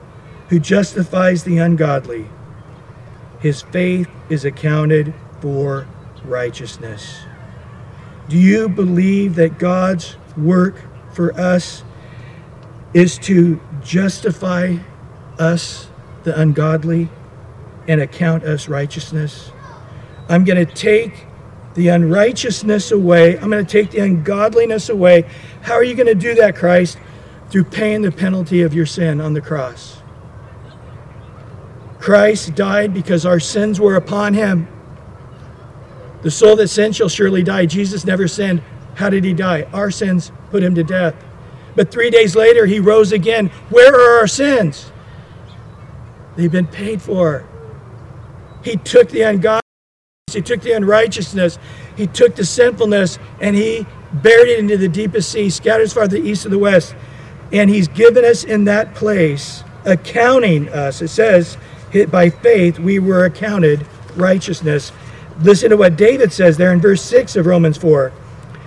[0.48, 2.26] who justifies the ungodly,
[3.40, 5.86] his faith is accounted for
[6.24, 7.20] righteousness.
[8.28, 11.82] Do you believe that God's work for us
[12.92, 14.76] is to justify
[15.38, 15.88] us,
[16.24, 17.08] the ungodly,
[17.86, 19.50] and account us righteousness?
[20.28, 21.26] I'm going to take
[21.74, 23.38] the unrighteousness away.
[23.38, 25.22] I'm going to take the ungodliness away.
[25.62, 26.98] How are you going to do that, Christ?
[27.50, 29.97] Through paying the penalty of your sin on the cross.
[32.08, 34.66] Christ died because our sins were upon him.
[36.22, 37.66] The soul that sins shall surely die.
[37.66, 38.62] Jesus never sinned.
[38.94, 39.68] How did he die?
[39.74, 41.14] Our sins put him to death.
[41.76, 43.48] But three days later, he rose again.
[43.68, 44.90] Where are our sins?
[46.34, 47.46] They've been paid for.
[48.64, 49.60] He took the ungodliness,
[50.32, 51.58] he took the unrighteousness,
[51.94, 56.04] he took the sinfulness, and he buried it into the deepest sea, scattered as far
[56.04, 56.96] as the east of the west.
[57.52, 61.02] And he's given us in that place, accounting us.
[61.02, 61.58] It says,
[62.10, 64.92] by faith, we were accounted righteousness.
[65.40, 68.12] Listen to what David says there in verse 6 of Romans 4.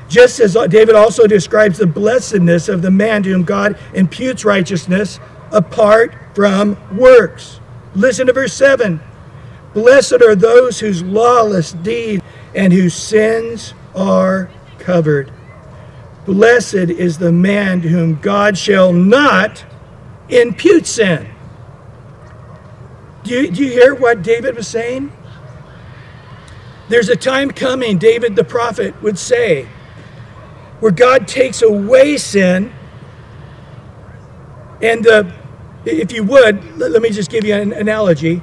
[0.07, 5.19] Just as David also describes the blessedness of the man to whom God imputes righteousness
[5.51, 7.59] apart from works.
[7.95, 8.99] Listen to verse 7.
[9.73, 12.23] Blessed are those whose lawless deeds
[12.55, 15.31] and whose sins are covered.
[16.25, 19.65] Blessed is the man to whom God shall not
[20.29, 21.29] impute sin.
[23.23, 25.11] Do you, do you hear what David was saying?
[26.89, 29.67] There's a time coming, David the prophet would say,
[30.79, 32.73] where God takes away sin.
[34.81, 35.05] And
[35.85, 38.41] if you would, let me just give you an analogy.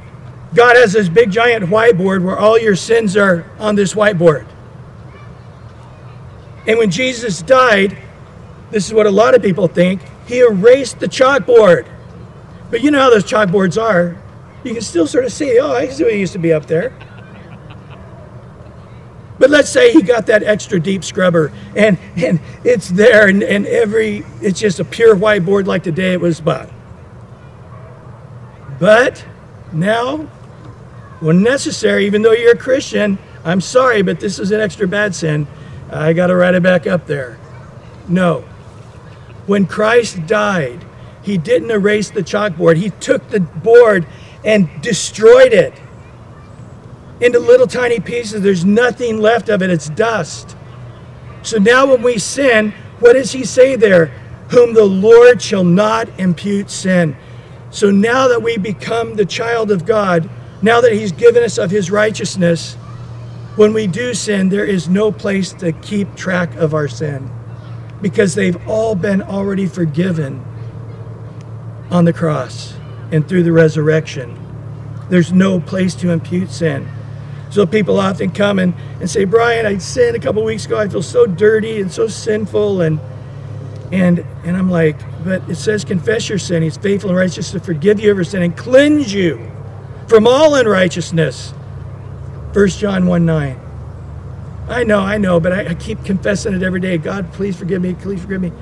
[0.55, 4.47] God has this big giant whiteboard where all your sins are on this whiteboard.
[6.67, 7.99] And when Jesus died,
[8.71, 11.87] this is what a lot of people think, he erased the chalkboard.
[12.71, 14.17] But you know how those chalkboards are
[14.65, 16.93] you can still sort of see, oh, I see what used to be up there.
[19.39, 23.67] But let's say he got that extra deep scrubber and, and it's there and, and
[23.67, 26.69] every, it's just a pure whiteboard like the day it was bought.
[28.81, 29.25] But
[29.73, 30.19] now,
[31.21, 35.15] when necessary, even though you're a Christian, I'm sorry, but this is an extra bad
[35.15, 35.47] sin.
[35.91, 37.39] I got to write it back up there.
[38.09, 38.41] No.
[39.47, 40.85] When Christ died,
[41.23, 42.77] he didn't erase the chalkboard.
[42.77, 44.07] He took the board
[44.45, 45.75] and destroyed it
[47.21, 48.43] into little tiny pieces.
[48.43, 50.57] There's nothing left of it, it's dust.
[51.43, 54.07] So now when we sin, what does he say there?
[54.51, 57.17] Whom the Lord shall not impute sin.
[57.71, 60.29] So now that we become the child of God,
[60.63, 62.75] now that he's given us of his righteousness,
[63.57, 67.31] when we do sin, there is no place to keep track of our sin
[68.01, 70.45] because they've all been already forgiven
[71.91, 72.78] on the cross
[73.11, 74.39] and through the resurrection.
[75.09, 76.89] There's no place to impute sin.
[77.51, 80.79] So people often come and, and say, Brian, I sinned a couple weeks ago.
[80.79, 82.83] I feel so dirty and so sinful.
[82.83, 83.01] And,
[83.91, 86.63] and, and I'm like, but it says, confess your sin.
[86.63, 89.51] He's faithful and righteous to forgive you of your sin and cleanse you
[90.09, 91.53] from all unrighteousness.
[92.53, 93.61] 1 John 1 9.
[94.69, 96.99] I know, I know, but I, I keep confessing it every day.
[96.99, 97.95] God, please forgive me.
[97.95, 98.53] Please forgive me.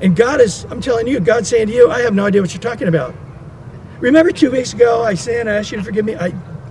[0.00, 2.54] And God is, I'm telling you, God's saying to you, I have no idea what
[2.54, 3.14] you're talking about.
[4.02, 6.16] Remember two weeks ago I said I asked you to forgive me?
[6.16, 6.30] I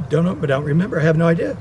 [0.10, 1.00] don't know, but I don't remember.
[1.00, 1.58] I have no idea.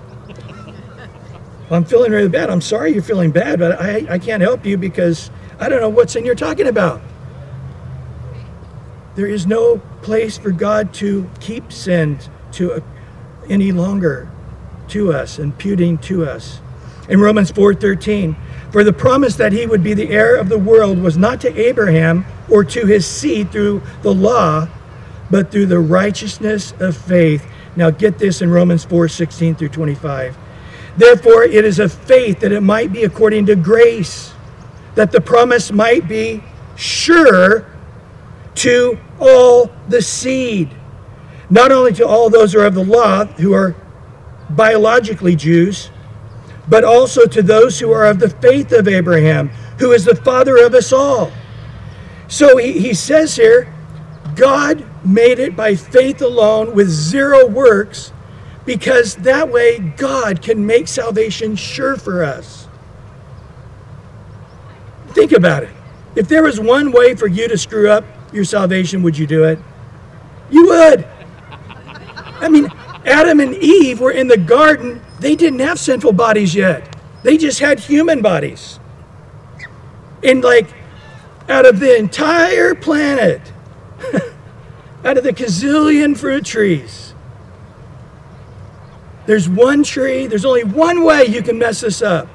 [1.70, 2.50] I'm feeling really bad.
[2.50, 5.30] I'm sorry you're feeling bad, but I, I can't help you because
[5.60, 7.00] I don't know what sin you're talking about.
[9.14, 12.18] There is no place for God to keep sin
[12.54, 12.80] to uh,
[13.48, 14.28] any longer
[14.88, 16.60] to us, imputing to us.
[17.08, 18.34] In Romans 4:13,
[18.72, 21.56] for the promise that he would be the heir of the world was not to
[21.56, 24.66] Abraham or to his seed through the law,
[25.30, 27.46] but through the righteousness of faith.
[27.76, 30.36] Now get this in Romans 4 16 through 25.
[30.96, 34.32] Therefore, it is of faith that it might be according to grace,
[34.96, 36.42] that the promise might be
[36.76, 37.66] sure
[38.56, 40.70] to all the seed,
[41.48, 43.76] not only to all those who are of the law, who are
[44.50, 45.90] biologically Jews,
[46.68, 50.64] but also to those who are of the faith of Abraham, who is the father
[50.64, 51.30] of us all.
[52.28, 53.72] So he, he says here,
[54.36, 58.12] God made it by faith alone with zero works
[58.64, 62.68] because that way God can make salvation sure for us.
[65.08, 65.70] Think about it.
[66.14, 69.44] If there was one way for you to screw up your salvation, would you do
[69.44, 69.58] it?
[70.50, 71.06] You would.
[72.40, 72.68] I mean,
[73.04, 75.00] Adam and Eve were in the garden.
[75.20, 76.96] They didn't have sinful bodies yet.
[77.22, 78.78] They just had human bodies.
[80.22, 80.68] And like
[81.48, 83.40] out of the entire planet,
[85.04, 87.14] out of the gazillion fruit trees.
[89.26, 92.28] There's one tree, there's only one way you can mess this up.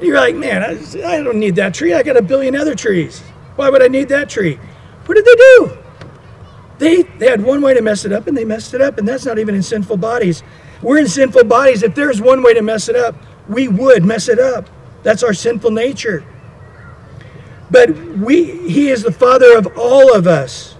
[0.00, 1.92] You're like, man, I, I don't need that tree.
[1.92, 3.20] I got a billion other trees.
[3.56, 4.58] Why would I need that tree?
[5.04, 5.78] What did they do?
[6.78, 9.06] They, they had one way to mess it up and they messed it up, and
[9.06, 10.42] that's not even in sinful bodies.
[10.82, 11.82] We're in sinful bodies.
[11.82, 13.14] If there's one way to mess it up,
[13.48, 14.70] we would mess it up.
[15.02, 16.24] That's our sinful nature.
[17.70, 20.76] But we, he is the Father of all of us.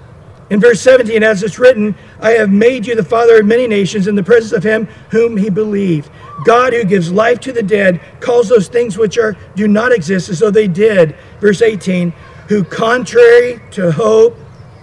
[0.51, 4.09] In verse 17, as it's written, I have made you the father of many nations
[4.09, 6.11] in the presence of him whom he believed.
[6.45, 10.29] God who gives life to the dead calls those things which are do not exist
[10.29, 11.15] as though they did.
[11.41, 12.13] Verse 18,
[12.49, 14.37] who contrary to hope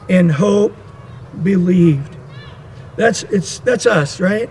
[0.08, 0.74] in hope
[1.44, 2.16] believed.
[2.96, 4.50] That's it's that's us, right?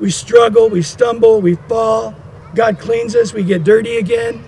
[0.00, 2.14] We struggle, we stumble, we fall.
[2.54, 4.42] God cleans us, we get dirty again.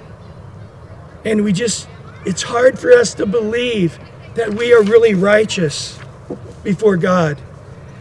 [1.26, 1.88] And we just
[2.24, 3.98] it's hard for us to believe
[4.34, 5.98] that we are really righteous
[6.62, 7.40] before God.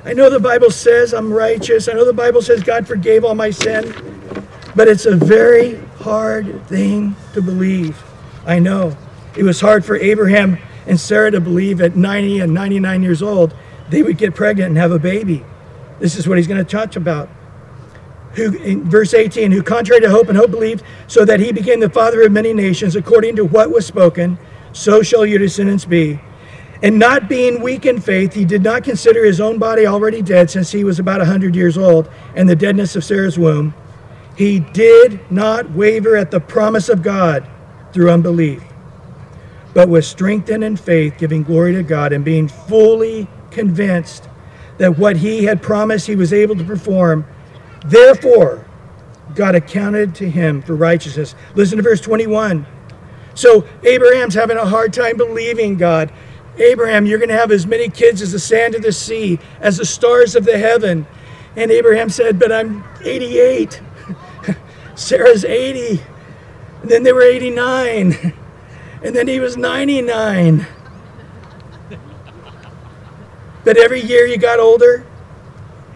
[0.06, 1.88] I know the Bible says I'm righteous.
[1.88, 3.94] I know the Bible says God forgave all my sin.
[4.76, 8.02] But it's a very hard thing to believe.
[8.46, 8.98] I know.
[9.36, 10.58] It was hard for Abraham
[10.88, 13.54] and Sarah to believe at 90 and 99 years old
[13.90, 15.46] they would get pregnant and have a baby.
[16.00, 17.30] This is what he's going to touch about.
[18.34, 21.80] Who, in verse 18, who contrary to hope and hope believed, so that he became
[21.80, 24.40] the father of many nations, according to what was spoken,
[24.72, 26.20] so shall your descendants be.
[26.82, 30.50] And not being weak in faith, he did not consider his own body already dead,
[30.50, 33.74] since he was about a hundred years old, and the deadness of Sarah's womb.
[34.36, 37.48] He did not waver at the promise of God
[37.94, 38.64] through unbelief,
[39.74, 44.28] but was strengthened in faith, giving glory to God, and being fully convinced
[44.80, 47.26] that what he had promised he was able to perform.
[47.84, 48.66] Therefore,
[49.36, 51.36] God accounted to him for righteousness.
[51.56, 52.66] Listen to verse 21.
[53.36, 56.14] So Abraham's having a hard time believing God.
[56.58, 59.78] Abraham, you're going to have as many kids as the sand of the sea, as
[59.78, 61.08] the stars of the heaven.
[61.56, 63.82] And Abraham said, But I'm 88.
[64.96, 66.04] Sarah's 80.
[66.82, 68.34] And then they were 89.
[69.04, 70.66] And then he was 99.
[73.66, 75.06] But every year he got older,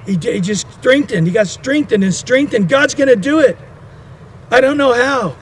[0.07, 1.27] he, he just strengthened.
[1.27, 2.69] He got strengthened and strengthened.
[2.69, 3.57] God's going to do it.
[4.49, 5.35] I don't know how,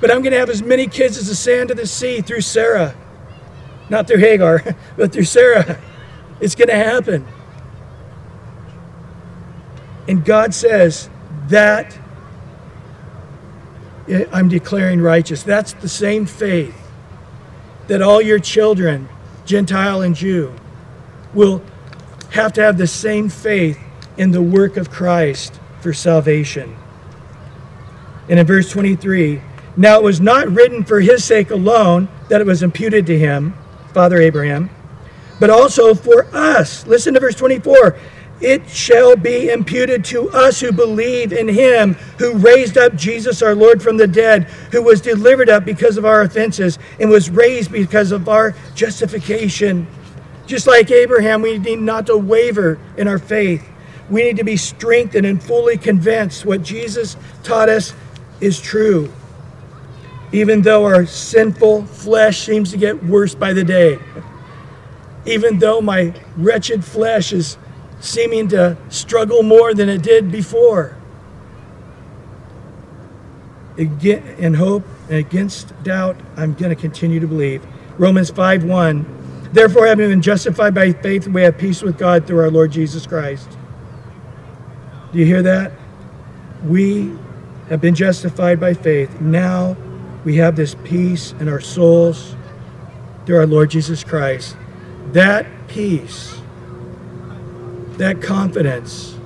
[0.00, 2.42] but I'm going to have as many kids as the sand of the sea through
[2.42, 2.94] Sarah.
[3.88, 4.62] Not through Hagar,
[4.96, 5.80] but through Sarah.
[6.40, 7.26] It's going to happen.
[10.06, 11.08] And God says
[11.48, 11.98] that
[14.30, 15.42] I'm declaring righteous.
[15.42, 16.76] That's the same faith
[17.86, 19.08] that all your children,
[19.46, 20.52] Gentile and Jew,
[21.32, 21.62] will
[22.32, 23.78] have to have the same faith
[24.16, 26.76] in the work of Christ for salvation.
[28.28, 29.42] And in verse 23,
[29.76, 33.54] now it was not written for his sake alone that it was imputed to him,
[33.92, 34.70] Father Abraham,
[35.40, 36.86] but also for us.
[36.86, 37.96] Listen to verse 24.
[38.40, 43.54] It shall be imputed to us who believe in him who raised up Jesus our
[43.54, 47.70] Lord from the dead, who was delivered up because of our offenses and was raised
[47.70, 49.86] because of our justification.
[50.46, 53.68] Just like Abraham, we need not to waver in our faith.
[54.12, 57.94] We need to be strengthened and fully convinced what Jesus taught us
[58.40, 59.10] is true
[60.32, 63.98] even though our sinful flesh seems to get worse by the day,
[65.26, 67.58] even though my wretched flesh is
[68.00, 70.96] seeming to struggle more than it did before.
[73.76, 77.64] In hope and against doubt, I'm going to continue to believe.
[77.98, 79.50] Romans 5 1.
[79.52, 83.06] Therefore, having been justified by faith, we have peace with God through our Lord Jesus
[83.06, 83.48] Christ.
[85.12, 85.72] Do you hear that?
[86.64, 87.12] We
[87.68, 89.20] have been justified by faith.
[89.20, 89.76] Now
[90.24, 92.34] we have this peace in our souls
[93.26, 94.56] through our Lord Jesus Christ.
[95.12, 96.40] That peace,
[97.98, 99.16] that confidence,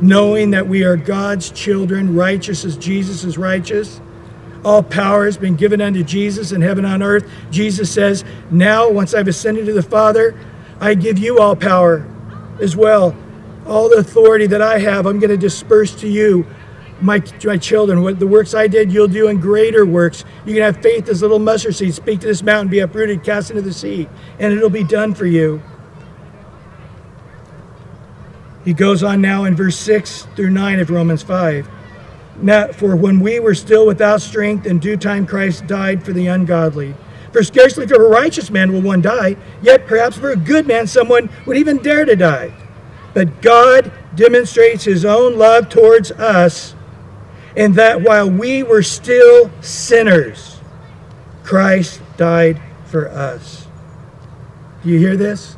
[0.00, 4.00] knowing that we are God's children, righteous as Jesus is righteous.
[4.64, 7.28] All power has been given unto Jesus in heaven and on earth.
[7.50, 10.38] Jesus says, Now, once I've ascended to the Father,
[10.80, 12.06] I give you all power
[12.60, 13.16] as well.
[13.66, 16.46] All the authority that I have, I'm going to disperse to you
[17.00, 20.24] my, my children, what the works I did, you'll do in greater works.
[20.44, 21.94] You can have faith as little mustard seed.
[21.94, 25.26] Speak to this mountain, be uprooted, cast into the sea, and it'll be done for
[25.26, 25.62] you.
[28.64, 31.68] He goes on now in verse 6 through 9 of Romans 5.
[32.42, 36.26] Now, for when we were still without strength, in due time Christ died for the
[36.26, 36.94] ungodly.
[37.32, 40.86] For scarcely for a righteous man will one die, yet perhaps for a good man
[40.86, 42.52] someone would even dare to die.
[43.16, 46.74] But God demonstrates his own love towards us
[47.56, 50.60] in that while we were still sinners,
[51.42, 53.68] Christ died for us.
[54.82, 55.54] Do you hear this?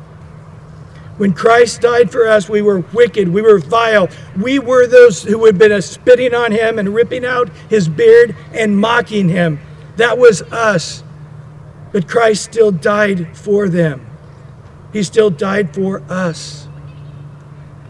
[1.17, 4.07] When Christ died for us, we were wicked, we were vile.
[4.39, 8.77] We were those who had been spitting on him and ripping out his beard and
[8.77, 9.59] mocking him.
[9.97, 11.03] That was us.
[11.91, 14.07] But Christ still died for them.
[14.93, 16.68] He still died for us.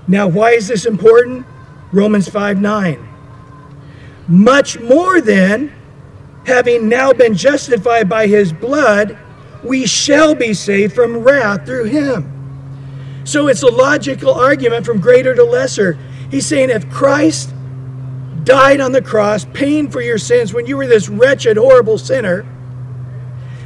[0.10, 1.46] Now, why is this important?
[1.94, 3.08] Romans 5 9.
[4.28, 5.72] Much more than
[6.46, 9.18] having now been justified by his blood,
[9.64, 13.22] we shall be saved from wrath through him.
[13.24, 16.00] So it's a logical argument from greater to lesser.
[16.32, 17.54] He's saying if Christ
[18.44, 22.48] died on the cross, paying for your sins when you were this wretched, horrible sinner,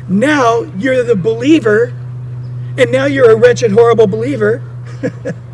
[0.09, 1.93] now you're the believer,
[2.77, 4.61] and now you're a wretched, horrible believer.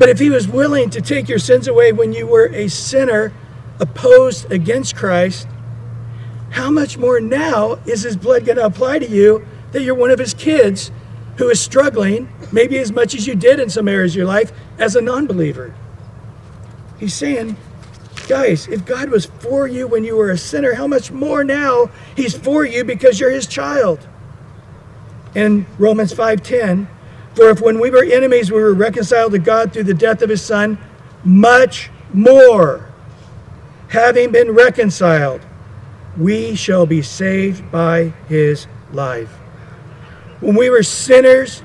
[0.00, 3.34] but if he was willing to take your sins away when you were a sinner
[3.78, 5.46] opposed against Christ,
[6.52, 10.10] how much more now is his blood going to apply to you that you're one
[10.10, 10.90] of his kids
[11.36, 14.52] who is struggling, maybe as much as you did in some areas of your life,
[14.78, 15.74] as a non believer?
[16.98, 17.58] He's saying,
[18.26, 21.90] guys, if God was for you when you were a sinner, how much more now
[22.16, 24.08] he's for you because you're his child?
[25.34, 26.86] In Romans 5:10,
[27.34, 30.30] for if when we were enemies we were reconciled to God through the death of
[30.30, 30.78] his son,
[31.24, 32.88] much more
[33.88, 35.40] having been reconciled
[36.16, 39.30] we shall be saved by his life.
[40.40, 41.62] When we were sinners,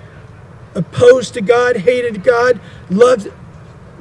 [0.76, 2.60] opposed to God, hated God,
[2.90, 3.32] loved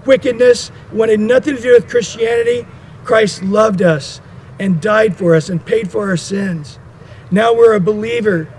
[0.04, 2.66] wickedness, wanted nothing to do with Christianity,
[3.04, 4.20] Christ loved us
[4.58, 6.78] and died for us and paid for our sins.
[7.30, 8.52] Now we're a believer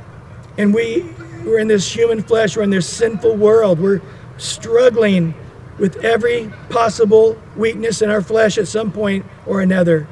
[0.57, 1.05] and we,
[1.45, 3.79] we're in this human flesh, we're in this sinful world.
[3.79, 4.01] We're
[4.37, 5.33] struggling
[5.77, 10.07] with every possible weakness in our flesh at some point or another.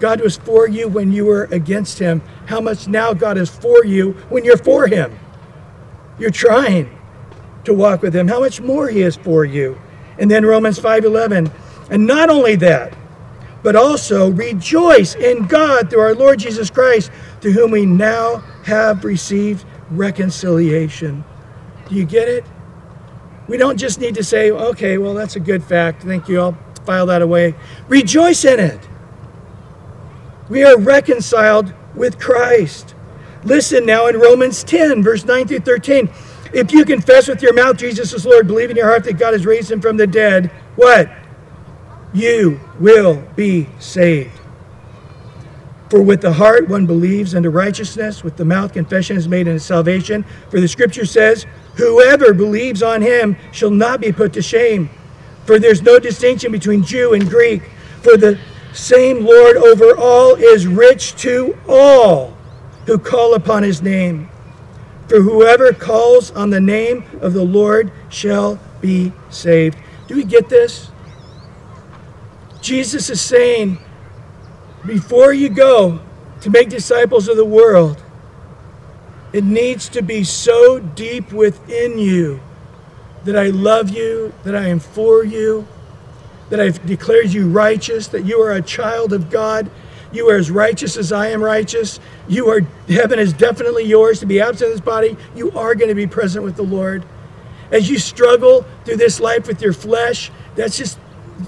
[0.00, 2.22] God was for you when you were against him.
[2.46, 5.18] How much now God is for you when you're for him?
[6.18, 6.96] You're trying
[7.64, 8.28] to walk with him.
[8.28, 9.78] How much more he is for you.
[10.18, 11.50] And then Romans 5:11.
[11.90, 12.94] And not only that,
[13.62, 19.04] but also rejoice in God through our Lord Jesus Christ, to whom we now have
[19.04, 21.24] received reconciliation.
[21.88, 22.44] Do you get it?
[23.48, 26.02] We don't just need to say, okay, well, that's a good fact.
[26.02, 26.40] Thank you.
[26.40, 27.54] I'll file that away.
[27.88, 28.88] Rejoice in it.
[30.48, 32.94] We are reconciled with Christ.
[33.44, 36.10] Listen now in Romans 10, verse 9 through 13.
[36.52, 39.32] If you confess with your mouth Jesus is Lord, believe in your heart that God
[39.32, 41.10] has raised him from the dead, what?
[42.12, 44.40] You will be saved.
[45.90, 49.58] For with the heart one believes unto righteousness, with the mouth confession is made unto
[49.58, 50.24] salvation.
[50.50, 54.90] For the scripture says, Whoever believes on him shall not be put to shame.
[55.46, 57.62] For there's no distinction between Jew and Greek.
[58.02, 58.38] For the
[58.74, 62.36] same Lord over all is rich to all
[62.84, 64.28] who call upon his name.
[65.08, 69.78] For whoever calls on the name of the Lord shall be saved.
[70.06, 70.90] Do we get this?
[72.60, 73.78] Jesus is saying,
[74.88, 76.00] before you go
[76.40, 78.02] to make disciples of the world,
[79.32, 82.40] it needs to be so deep within you
[83.24, 85.66] that I love you, that I am for you,
[86.48, 89.70] that I've declared you righteous, that you are a child of God.
[90.10, 92.00] You are as righteous as I am righteous.
[92.26, 95.18] You are heaven is definitely yours to be absent in this body.
[95.36, 97.04] You are going to be present with the Lord.
[97.70, 100.98] As you struggle through this life with your flesh, that's just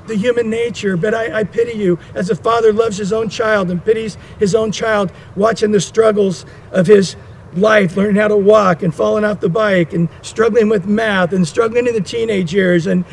[0.07, 0.97] the human nature.
[0.97, 4.55] But I, I pity you as a father loves his own child and pities his
[4.55, 7.17] own child, watching the struggles of his
[7.55, 11.47] life, learning how to walk and falling off the bike and struggling with math and
[11.47, 13.05] struggling in the teenage years and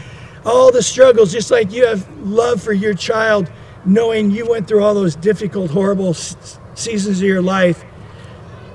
[0.46, 3.52] all the struggles, just like you have love for your child,
[3.86, 7.84] knowing you went through all those difficult, horrible seasons of your life.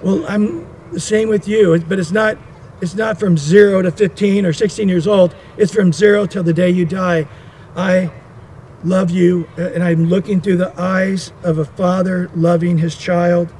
[0.03, 2.37] Well, I'm the same with you, but it's not
[2.83, 5.37] it's not from 0 to 15 or 16 years old.
[5.57, 7.29] It's from 0 till the day you die.
[7.77, 8.11] I
[8.85, 13.53] love you uh, and I'm looking through the eyes of a father loving his child.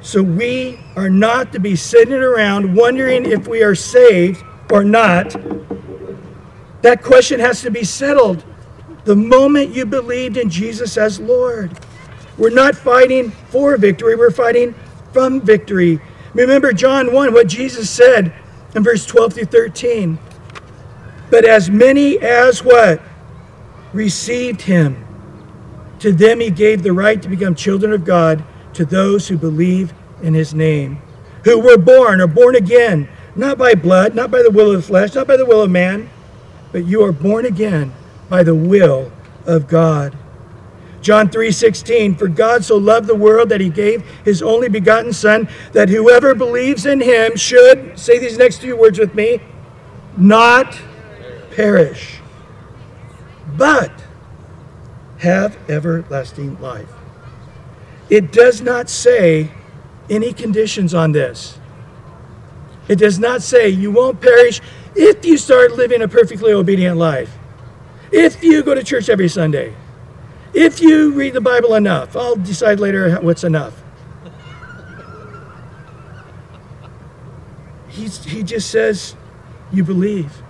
[0.00, 5.34] So we are not to be sitting around wondering if we are saved or not
[6.84, 8.44] that question has to be settled
[9.06, 11.78] the moment you believed in Jesus as Lord.
[12.36, 14.74] We're not fighting for victory, we're fighting
[15.10, 15.98] from victory.
[16.34, 18.34] Remember John 1, what Jesus said
[18.74, 20.18] in verse 12 through 13.
[21.34, 23.02] But as many as what?
[23.92, 25.04] Received him.
[25.98, 29.92] To them he gave the right to become children of God, to those who believe
[30.22, 31.02] in his name,
[31.42, 34.86] who were born or born again, not by blood, not by the will of the
[34.86, 36.08] flesh, not by the will of man
[36.70, 37.92] but you are born again
[38.28, 39.10] by the will
[39.44, 40.16] of God.
[41.02, 45.48] John 3:16 For God so loved the world that he gave his only begotten son
[45.72, 49.40] that whoever believes in him should say these next few words with me
[50.16, 50.78] not
[51.54, 52.20] perish
[53.56, 53.92] but
[55.18, 56.88] have everlasting life.
[58.10, 59.50] It does not say
[60.10, 61.58] any conditions on this.
[62.88, 64.60] It does not say you won't perish
[64.94, 67.36] if you start living a perfectly obedient life,
[68.12, 69.74] if you go to church every Sunday,
[70.52, 73.82] if you read the Bible enough, I'll decide later what's enough.
[77.88, 79.16] he's, he just says,
[79.72, 80.43] You believe.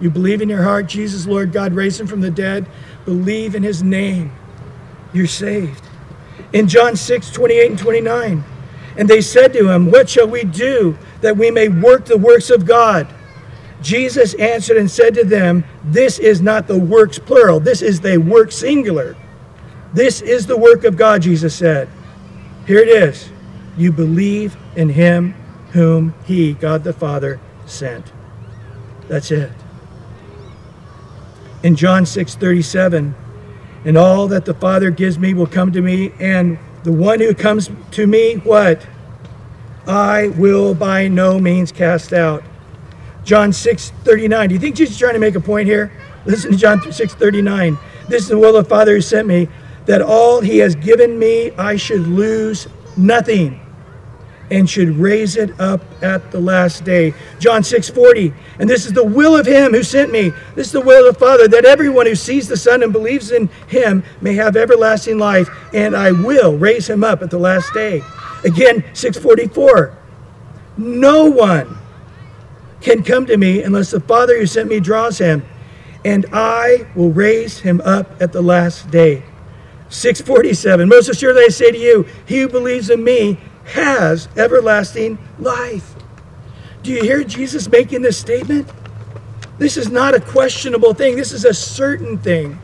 [0.00, 2.66] You believe in your heart, Jesus, Lord God, raised him from the dead.
[3.04, 4.32] Believe in his name.
[5.12, 5.84] You're saved.
[6.52, 8.44] In John 6, 28 and 29,
[8.96, 12.50] and they said to him, What shall we do that we may work the works
[12.50, 13.06] of God?
[13.82, 18.18] Jesus answered and said to them, This is not the works plural, this is the
[18.18, 19.16] work singular.
[19.92, 21.88] This is the work of God, Jesus said.
[22.66, 23.28] Here it is.
[23.76, 25.34] You believe in him
[25.72, 28.12] whom he, God the Father, sent.
[29.08, 29.50] That's it.
[31.62, 33.14] In John 6 37,
[33.84, 37.34] and all that the Father gives me will come to me, and the one who
[37.34, 38.86] comes to me, what?
[39.86, 42.42] I will by no means cast out.
[43.24, 44.48] John 6 39.
[44.48, 45.92] Do you think Jesus is trying to make a point here?
[46.24, 47.78] Listen to John 6 39.
[48.08, 49.48] This is the will of the Father who sent me,
[49.86, 53.60] that all he has given me I should lose nothing
[54.50, 57.14] and should raise it up at the last day.
[57.38, 58.32] John 6:40.
[58.58, 60.32] And this is the will of him who sent me.
[60.54, 63.30] This is the will of the Father that everyone who sees the Son and believes
[63.30, 67.72] in him may have everlasting life, and I will raise him up at the last
[67.72, 68.02] day.
[68.44, 69.92] Again, 644.
[70.76, 71.78] No one
[72.80, 75.42] can come to me unless the Father who sent me draws him,
[76.04, 79.22] and I will raise him up at the last day.
[79.90, 80.88] 647.
[80.88, 85.94] Most assuredly I say to you, he who believes in me has everlasting life.
[86.82, 88.68] Do you hear Jesus making this statement?
[89.58, 92.58] This is not a questionable thing, this is a certain thing.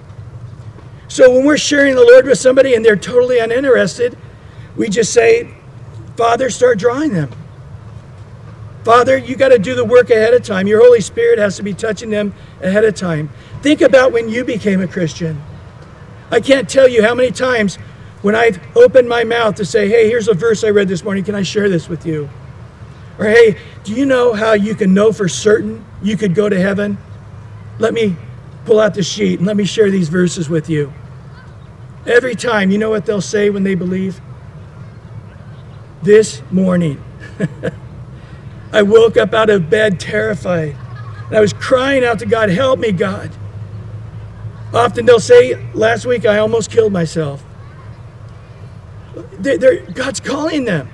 [1.09, 4.17] So when we're sharing the Lord with somebody and they're totally uninterested,
[4.77, 5.55] we just say,
[6.17, 7.31] Father, start drawing them.
[8.85, 10.67] Father, you got to do the work ahead of time.
[10.67, 12.33] Your Holy Spirit has to be touching them
[12.63, 13.31] ahead of time.
[13.61, 15.43] Think about when you became a Christian.
[16.31, 17.79] I can't tell you how many times
[18.23, 21.25] when I've opened my mouth to say, hey, here's a verse I read this morning,
[21.25, 22.29] can I share this with you?
[23.19, 26.61] Or hey, do you know how you can know for certain you could go to
[26.61, 26.99] heaven?
[27.79, 28.17] Let me
[28.65, 30.93] pull out the sheet and let me share these verses with you.
[32.07, 34.21] Every time, you know what they'll say when they believe?
[36.03, 37.03] This morning,
[38.73, 40.77] I woke up out of bed terrified.
[41.29, 43.31] And I was crying out to God, help me, God.
[44.73, 47.45] Often they'll say, last week I almost killed myself.
[49.39, 50.91] They're, they're, God's calling them.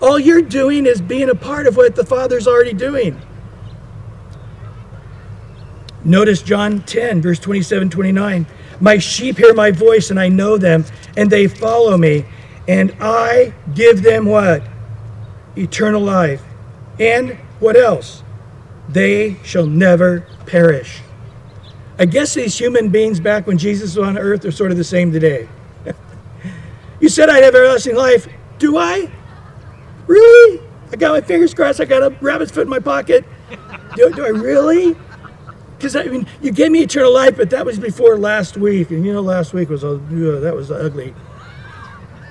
[0.00, 3.20] All you're doing is being a part of what the Father's already doing.
[6.04, 8.46] Notice John 10, verse 27 29.
[8.80, 10.84] My sheep hear my voice, and I know them,
[11.16, 12.24] and they follow me.
[12.66, 14.62] And I give them what?
[15.56, 16.42] Eternal life.
[16.98, 18.22] And what else?
[18.88, 21.00] They shall never perish.
[21.98, 24.84] I guess these human beings back when Jesus was on earth are sort of the
[24.84, 25.48] same today.
[27.12, 28.26] Said I'd have everlasting life.
[28.58, 29.10] Do I?
[30.06, 30.62] Really?
[30.90, 31.78] I got my fingers crossed.
[31.78, 33.26] I got a rabbit's foot in my pocket.
[33.96, 34.96] Do, do I really?
[35.76, 39.04] Because I mean, you gave me eternal life, but that was before last week, and
[39.04, 40.00] you know, last week was uh,
[40.40, 41.14] that was ugly.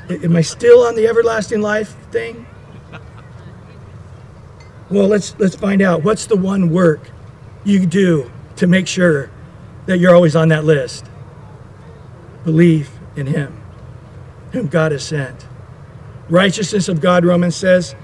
[0.10, 2.48] Am I still on the everlasting life thing?
[4.90, 6.04] Well, let's let's find out.
[6.04, 7.12] What's the one work
[7.66, 9.30] you do to make sure
[9.86, 11.06] that you're always on that list?
[12.44, 13.61] Believe in Him
[14.52, 15.47] whom God has sent.
[16.30, 17.95] Righteousness of God, Romans says,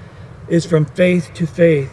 [0.48, 1.92] is from faith to faith.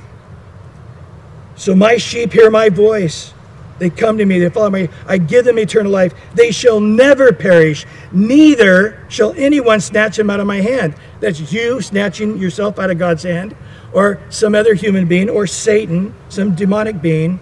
[1.56, 3.34] So my sheep hear my voice.
[3.78, 4.88] They come to me, they follow me.
[5.06, 6.14] I give them eternal life.
[6.34, 10.95] They shall never perish, neither shall anyone snatch them out of my hand.
[11.20, 13.56] That's you snatching yourself out of God's hand,
[13.91, 17.39] or some other human being, or Satan, some demonic being.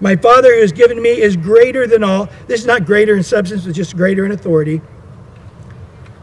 [0.00, 2.28] My Father who has given me is greater than all.
[2.46, 4.80] This is not greater in substance, but just greater in authority.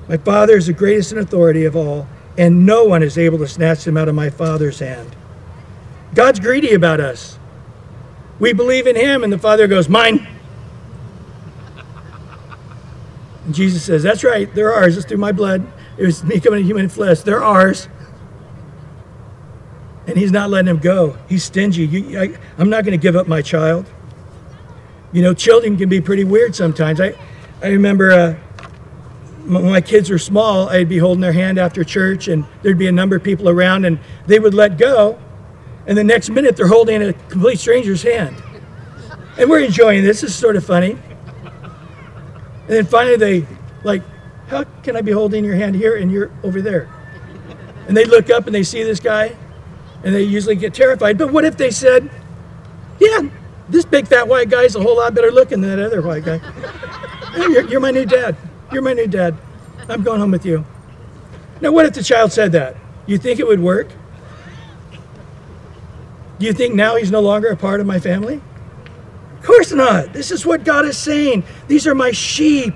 [0.08, 3.47] My Father is the greatest in authority of all, and no one is able to
[3.47, 5.16] snatch them out of my Father's hand.
[6.14, 7.38] God's greedy about us.
[8.39, 10.26] We believe in Him, and the Father goes, Mine.
[13.45, 14.95] And Jesus says, That's right, they're ours.
[14.95, 15.66] It's through my blood.
[15.97, 17.22] It was me coming in human flesh.
[17.22, 17.89] They're ours.
[20.05, 21.18] And He's not letting them go.
[21.28, 21.86] He's stingy.
[21.86, 23.91] You, I, I'm not going to give up my child.
[25.12, 27.01] You know, children can be pretty weird sometimes.
[27.01, 27.14] I,
[27.62, 28.12] I remember.
[28.12, 28.36] Uh,
[29.47, 32.87] when my kids were small, I'd be holding their hand after church, and there'd be
[32.87, 35.19] a number of people around, and they would let go,
[35.85, 38.41] and the next minute they're holding a complete stranger's hand.
[39.37, 40.23] And we're enjoying this.
[40.23, 40.91] Is sort of funny.
[40.91, 43.47] And then finally they,
[43.83, 44.01] like,
[44.47, 46.89] how can I be holding your hand here and you're over there?
[47.87, 49.35] And they look up and they see this guy,
[50.03, 51.17] and they usually get terrified.
[51.17, 52.09] But what if they said,
[52.99, 53.29] yeah,
[53.69, 56.41] this big fat white guy's a whole lot better looking than that other white guy.
[57.37, 58.35] You're, you're my new dad.
[58.72, 59.36] You're my new dad.
[59.89, 60.65] I'm going home with you.
[61.61, 62.76] Now, what if the child said that?
[63.05, 63.88] You think it would work?
[66.39, 68.41] Do you think now he's no longer a part of my family?
[69.39, 70.13] Of course not.
[70.13, 71.43] This is what God is saying.
[71.68, 72.74] These are my sheep.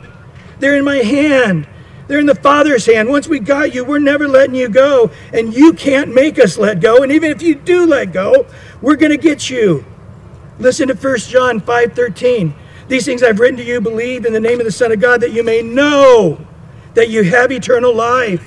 [0.60, 1.68] They're in my hand.
[2.08, 3.10] They're in the Father's hand.
[3.10, 5.12] Once we got you, we're never letting you go.
[5.34, 7.04] And you can't make us let go.
[7.04, 8.48] And even if you do let go,
[8.82, 9.86] we're going to get you.
[10.60, 12.54] Listen to 1 John 5:13.
[12.88, 15.22] These things I've written to you, believe in the name of the Son of God,
[15.22, 16.46] that you may know
[16.94, 18.46] that you have eternal life,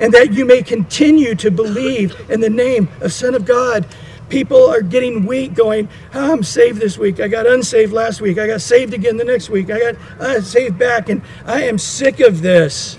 [0.00, 3.86] and that you may continue to believe in the name of Son of God.
[4.28, 7.20] People are getting weak, going, oh, I'm saved this week.
[7.20, 8.38] I got unsaved last week.
[8.38, 9.70] I got saved again the next week.
[9.70, 12.98] I got uh, saved back, and I am sick of this.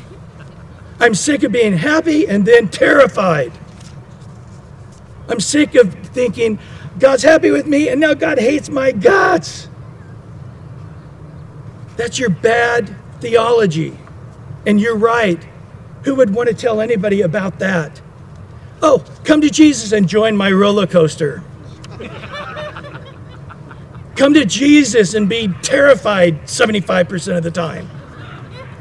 [0.99, 3.51] I'm sick of being happy and then terrified.
[5.27, 6.59] I'm sick of thinking,
[6.97, 9.67] God's happy with me, and now God hates my guts.
[11.97, 13.97] That's your bad theology.
[14.65, 15.45] And you're right.
[16.03, 18.01] Who would want to tell anybody about that?
[18.81, 21.43] Oh, come to Jesus and join my roller coaster.
[24.15, 27.89] come to Jesus and be terrified 75% of the time.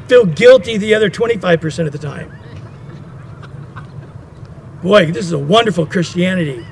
[0.07, 2.31] Feel guilty the other 25% of the time.
[4.83, 6.65] Boy, this is a wonderful Christianity.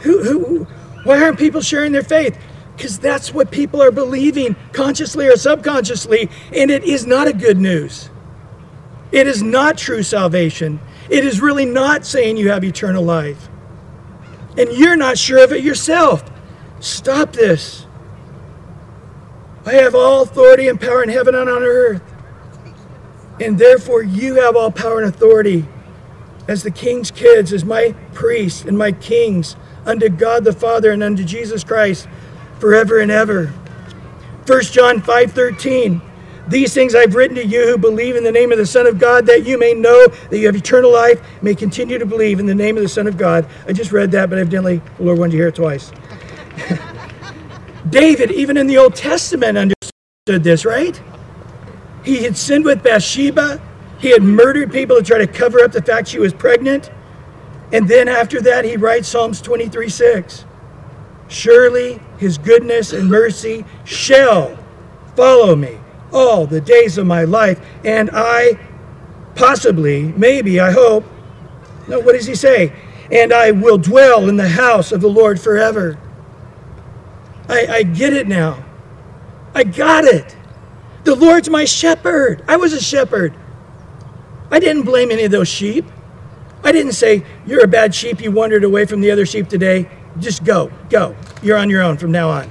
[0.00, 0.64] Who, who,
[1.04, 2.36] why aren't people sharing their faith?
[2.78, 7.58] Because that's what people are believing, consciously or subconsciously, and it is not a good
[7.58, 8.08] news.
[9.10, 10.78] It is not true salvation.
[11.10, 13.48] It is really not saying you have eternal life.
[14.56, 16.22] And you're not sure of it yourself.
[16.78, 17.84] Stop this.
[19.66, 22.02] I have all authority and power in heaven and on earth.
[23.40, 25.66] And therefore, you have all power and authority
[26.46, 31.02] as the king's kids, as my priests and my kings, unto God the Father and
[31.02, 32.06] unto Jesus Christ
[32.58, 33.46] forever and ever.
[34.46, 36.02] 1 John 5:13
[36.48, 38.98] these things I've written to you who believe in the name of the Son of
[38.98, 42.46] God, that you may know that you have eternal life, may continue to believe in
[42.46, 43.46] the name of the Son of God.
[43.66, 45.92] I just read that, but evidently the Lord wanted to hear it twice.
[47.90, 51.00] David, even in the Old Testament, understood this, right?
[52.02, 53.60] He had sinned with Bathsheba.
[53.98, 56.90] He had murdered people to try to cover up the fact she was pregnant.
[57.72, 60.46] And then after that, he writes Psalms 23 6.
[61.28, 64.58] Surely his goodness and mercy shall
[65.16, 65.78] follow me
[66.12, 68.58] all the days of my life, and I
[69.34, 71.04] possibly, maybe, I hope.
[71.86, 72.72] No, what does he say?
[73.10, 75.98] And I will dwell in the house of the Lord forever.
[77.48, 78.62] I, I get it now.
[79.54, 80.36] I got it.
[81.04, 82.44] The Lord's my shepherd.
[82.46, 83.34] I was a shepherd.
[84.50, 85.86] I didn't blame any of those sheep.
[86.62, 88.20] I didn't say, You're a bad sheep.
[88.20, 89.88] You wandered away from the other sheep today.
[90.20, 91.14] Just go, go.
[91.42, 92.50] You're on your own from now on.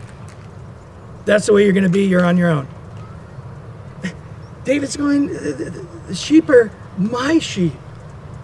[1.26, 2.06] That's the way you're going to be.
[2.06, 2.68] You're on your own.
[4.64, 7.74] David's going, uh, uh, the sheep are my sheep,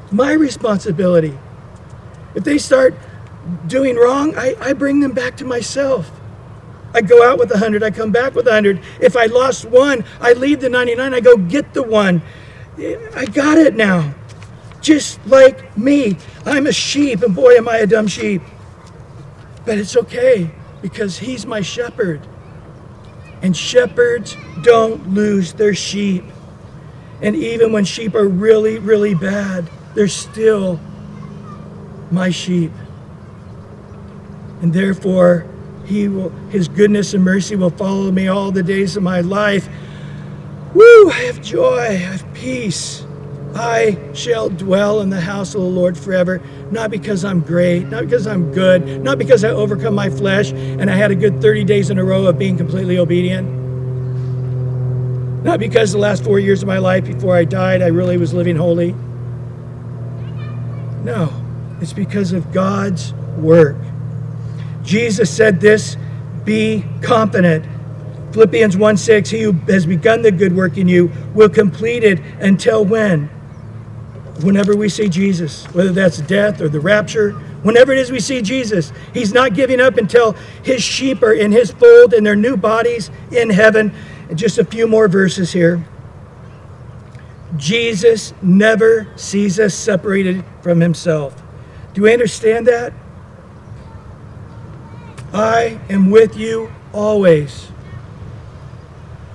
[0.10, 1.38] my responsibility.
[2.34, 2.96] If they start
[3.68, 6.10] doing wrong, I, I bring them back to myself.
[6.94, 8.80] I go out with a hundred, I come back with a hundred.
[9.02, 12.22] If I lost one, I leave the 99, I go get the one.
[12.80, 14.14] Eh, I got it now.
[14.80, 16.18] Just like me.
[16.46, 18.42] I'm a sheep, and boy, am I a dumb sheep.
[19.66, 20.52] But it's okay
[20.82, 22.22] because he's my shepherd.
[23.42, 26.24] And shepherds don't lose their sheep.
[27.22, 30.80] And even when sheep are really, really bad, they're still
[32.12, 32.72] my sheep.
[34.62, 35.46] And therefore,
[35.86, 39.68] he will, his goodness and mercy will follow me all the days of my life.
[40.74, 43.06] Woo, I have joy, I have peace.
[43.56, 46.42] I shall dwell in the house of the Lord forever,
[46.72, 50.90] not because I'm great, not because I'm good, not because I overcome my flesh and
[50.90, 53.48] I had a good 30 days in a row of being completely obedient.
[55.44, 58.34] Not because the last four years of my life before I died, I really was
[58.34, 58.94] living holy.
[61.04, 61.32] No,
[61.80, 63.76] it's because of God's work.
[64.84, 65.98] Jesus said this
[66.44, 67.66] be confident.
[68.34, 72.20] Philippians 1 6, he who has begun the good work in you will complete it
[72.40, 73.30] until when?
[74.42, 77.32] Whenever we see Jesus, whether that's death or the rapture,
[77.62, 81.52] whenever it is we see Jesus, he's not giving up until his sheep are in
[81.52, 83.94] his fold and their new bodies in heaven.
[84.30, 85.86] And just a few more verses here.
[87.58, 91.42] Jesus never sees us separated from himself.
[91.94, 92.94] Do we understand that?
[95.32, 97.68] I am with you always,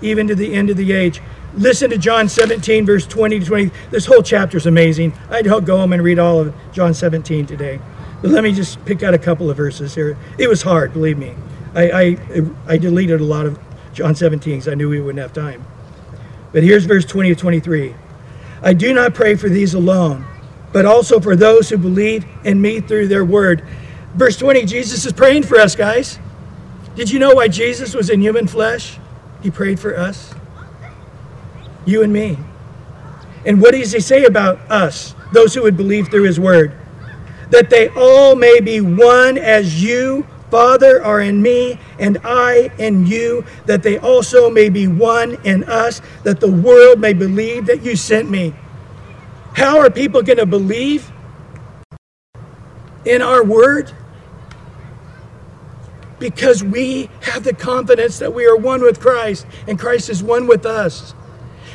[0.01, 1.20] even to the end of the age.
[1.59, 3.71] Listen to John 17, verse 20 to 20.
[3.91, 5.13] This whole chapter is amazing.
[5.29, 7.81] I'd go home and read all of John 17 today.
[8.23, 10.17] But let me just pick out a couple of verses here.
[10.39, 11.35] It was hard, believe me.
[11.75, 12.17] I, I,
[12.69, 13.59] I deleted a lot of
[13.93, 15.65] John 17 because I knew we wouldn't have time.
[16.53, 17.93] But here's verse 20 to 23.
[18.63, 20.25] I do not pray for these alone,
[20.73, 23.65] but also for those who believe in me through their word.
[24.15, 26.21] Verse 20, Jesus is praying for us, guys.
[26.95, 28.99] Did you know why Jesus was in human flesh?
[29.43, 30.35] He prayed for us,
[31.89, 32.39] you and me.
[33.47, 36.72] And what does he say about us, those who would believe through his word?
[37.51, 43.07] That they all may be one as you, Father, are in me, and I in
[43.07, 47.82] you, that they also may be one in us, that the world may believe that
[47.82, 48.55] you sent me.
[49.55, 51.11] How are people going to believe
[53.05, 53.93] in our word?
[56.18, 60.47] Because we have the confidence that we are one with Christ and Christ is one
[60.47, 61.14] with us.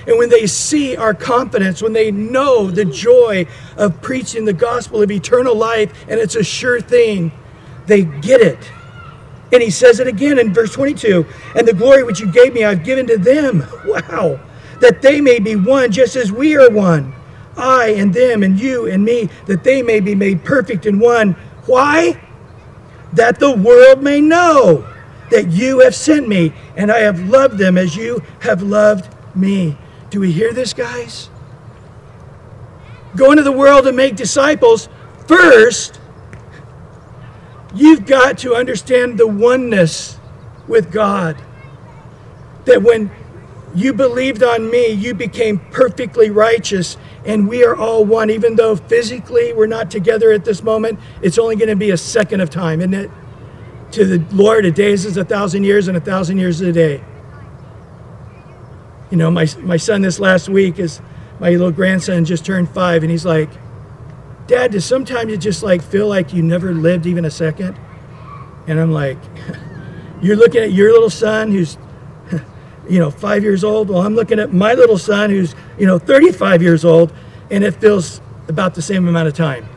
[0.08, 3.48] And when they see our confidence, when they know the joy
[3.78, 7.32] of preaching the gospel of eternal life, and it's a sure thing,
[7.86, 8.72] they get it.
[9.52, 11.26] And he says it again in verse 22
[11.56, 13.64] And the glory which you gave me, I've given to them.
[13.86, 14.40] Wow.
[14.80, 17.14] That they may be one just as we are one.
[17.56, 21.34] I and them and you and me, that they may be made perfect in one.
[21.68, 22.20] Why?
[23.14, 24.88] That the world may know
[25.30, 29.78] that you have sent me and I have loved them as you have loved me.
[30.14, 31.28] Do we hear this, guys?
[33.16, 34.88] Go into the world and make disciples.
[35.28, 36.00] First,
[37.74, 40.20] you've got to understand the oneness
[40.68, 41.36] with God.
[42.66, 43.10] That when
[43.74, 46.96] you believed on me, you became perfectly righteous
[47.26, 51.00] and we are all one, even though physically we're not together at this moment.
[51.24, 53.10] It's only going to be a second of time, isn't it?
[53.94, 56.72] To the Lord, a day is a thousand years, and a thousand years is a
[56.72, 57.04] day.
[59.14, 61.00] You know, my, my son this last week is
[61.40, 63.52] my little grandson just turned five, and he's like,
[64.48, 67.78] Dad, does sometimes you just like feel like you never lived even a second?
[68.66, 69.20] And I'm like,
[70.24, 71.78] You're looking at your little son who's
[72.90, 73.88] you know, five years old.
[73.88, 77.14] Well, I'm looking at my little son who's, you know, 35 years old,
[77.52, 79.70] and it feels about the same amount of time.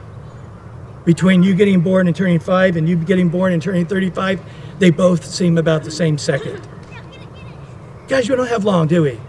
[1.04, 4.40] Between you getting born and turning five and you getting born and turning 35,
[4.78, 6.66] they both seem about the same second.
[8.08, 9.20] Guys, we don't have long, do we?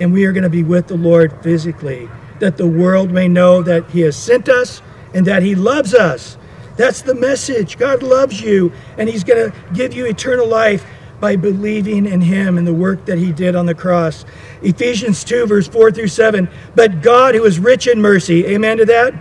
[0.00, 2.08] And we are going to be with the Lord physically,
[2.38, 4.82] that the world may know that He has sent us
[5.14, 6.36] and that He loves us.
[6.76, 7.78] That's the message.
[7.78, 10.84] God loves you, and He's going to give you eternal life
[11.20, 14.24] by believing in him and the work that he did on the cross.
[14.62, 16.48] Ephesians 2, verse 4 through 7.
[16.74, 19.14] But God, who is rich in mercy, amen to that?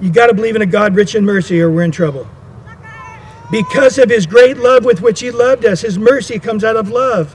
[0.00, 2.28] You got to believe in a God rich in mercy, or we're in trouble.
[3.50, 6.90] Because of his great love with which he loved us, his mercy comes out of
[6.90, 7.34] love.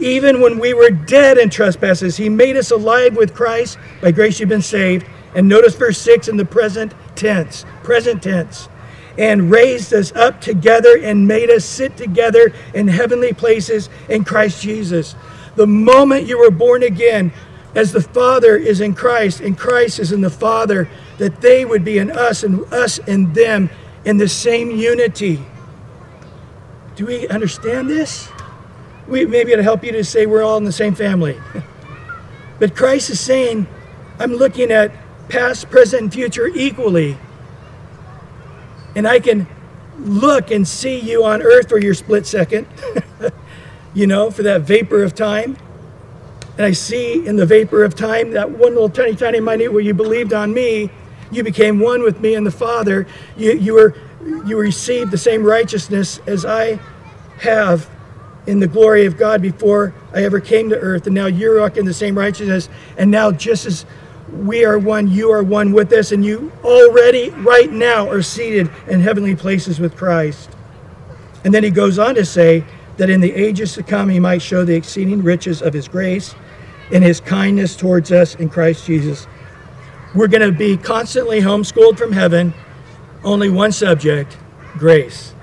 [0.00, 3.78] Even when we were dead in trespasses, he made us alive with Christ.
[4.02, 5.06] By grace you've been saved.
[5.34, 7.64] And notice verse 6 in the present tense.
[7.82, 8.68] Present tense
[9.18, 14.60] and raised us up together and made us sit together in heavenly places in Christ
[14.60, 15.14] Jesus.
[15.56, 17.32] The moment you were born again,
[17.74, 20.88] as the Father is in Christ and Christ is in the Father,
[21.18, 23.70] that they would be in us and us in them
[24.04, 25.44] in the same unity.
[26.96, 28.28] Do we understand this?
[29.08, 31.40] We, maybe it'll help you to say we're all in the same family.
[32.58, 33.66] but Christ is saying,
[34.18, 34.92] I'm looking at
[35.28, 37.18] past, present, and future equally
[38.94, 39.46] and I can
[39.98, 42.66] look and see you on earth for your split second,
[43.94, 45.56] you know, for that vapor of time.
[46.56, 49.82] And I see in the vapor of time that one little tiny, tiny minute where
[49.82, 50.90] you believed on me,
[51.34, 53.06] you became one with me and the Father.
[53.36, 53.94] You, you, were,
[54.46, 56.78] you received the same righteousness as I
[57.38, 57.88] have
[58.46, 61.06] in the glory of God before I ever came to earth.
[61.06, 62.68] And now you're walking the same righteousness.
[62.96, 63.86] And now, just as
[64.32, 68.70] we are one, you are one with us, and you already, right now, are seated
[68.88, 70.50] in heavenly places with Christ.
[71.44, 72.64] And then he goes on to say
[72.96, 76.34] that in the ages to come, he might show the exceeding riches of his grace
[76.92, 79.26] and his kindness towards us in Christ Jesus.
[80.14, 82.54] We're going to be constantly homeschooled from heaven,
[83.24, 84.36] only one subject
[84.74, 85.34] grace.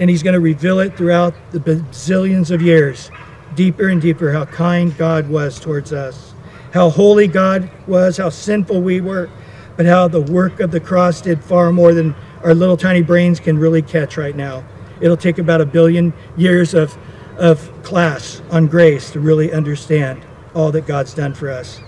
[0.00, 3.10] And he's going to reveal it throughout the bazillions of years,
[3.54, 6.28] deeper and deeper, how kind God was towards us
[6.72, 9.30] how holy God was, how sinful we were,
[9.76, 13.40] but how the work of the cross did far more than our little tiny brains
[13.40, 14.64] can really catch right now.
[15.00, 16.96] It'll take about a billion years of,
[17.36, 20.24] of class on grace to really understand
[20.54, 21.80] all that God's done for us.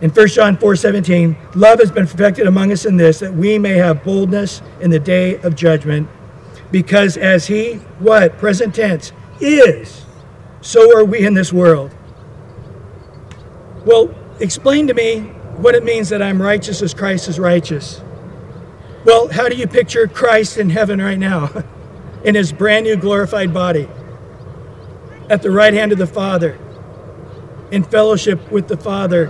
[0.00, 3.58] In 1 John 4 17, love has been perfected among us in this, that we
[3.58, 6.08] may have boldness in the day of judgment.
[6.70, 8.38] Because as He, what?
[8.38, 10.04] Present tense, is,
[10.60, 11.94] so are we in this world.
[13.84, 15.20] Well, explain to me
[15.56, 18.00] what it means that I'm righteous as Christ is righteous.
[19.04, 21.64] Well, how do you picture Christ in heaven right now?
[22.24, 23.88] in his brand new glorified body,
[25.30, 26.58] at the right hand of the Father,
[27.70, 29.26] in fellowship with the Father.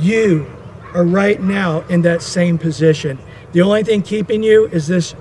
[0.00, 0.46] You
[0.94, 3.18] are right now in that same position.
[3.52, 5.14] The only thing keeping you is this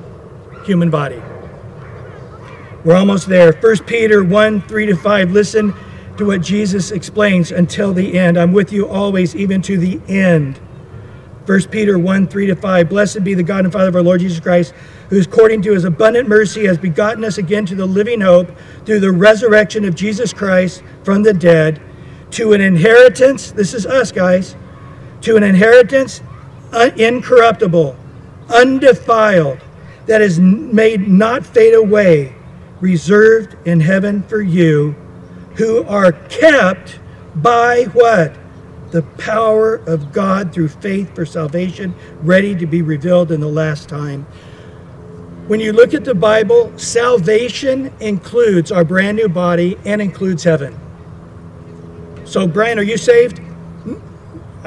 [0.66, 1.22] human body.
[2.84, 3.52] We're almost there.
[3.52, 5.32] 1 Peter 1 3 to 5.
[5.32, 5.74] Listen
[6.18, 8.38] to what Jesus explains until the end.
[8.38, 10.60] I'm with you always, even to the end.
[11.46, 12.90] 1 Peter 1 3 to 5.
[12.90, 14.74] Blessed be the God and Father of our Lord Jesus Christ,
[15.10, 18.52] who, according to his abundant mercy, has begotten us again to the living hope
[18.86, 21.82] through the resurrection of Jesus Christ from the dead,
[22.32, 23.52] to an inheritance.
[23.52, 24.56] This is us, guys.
[25.22, 26.22] To an inheritance
[26.72, 27.98] uh, incorruptible,
[28.50, 29.60] undefiled,
[30.08, 32.34] that is made not fade away
[32.80, 34.92] reserved in heaven for you
[35.56, 37.00] who are kept
[37.36, 38.36] by what?
[38.92, 43.90] The power of God through faith for salvation, ready to be revealed in the last
[43.90, 44.26] time.
[45.48, 50.78] When you look at the Bible, salvation includes our brand new body and includes heaven.
[52.24, 53.42] So, Brian, are you saved?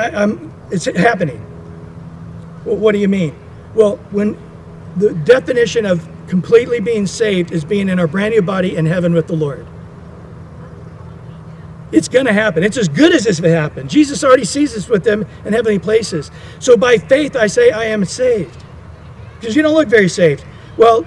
[0.01, 0.39] I,
[0.71, 1.45] it's happening.
[2.65, 3.35] Well, what do you mean?
[3.75, 4.37] Well, when
[4.97, 9.13] the definition of completely being saved is being in our brand new body in heaven
[9.13, 9.67] with the Lord.
[11.91, 12.63] It's going to happen.
[12.63, 13.91] It's as good as if it happened.
[13.91, 16.31] Jesus already sees us with them in heavenly places.
[16.61, 18.65] So by faith, I say I am saved.
[19.41, 20.45] Because you don't look very saved.
[20.77, 21.05] Well,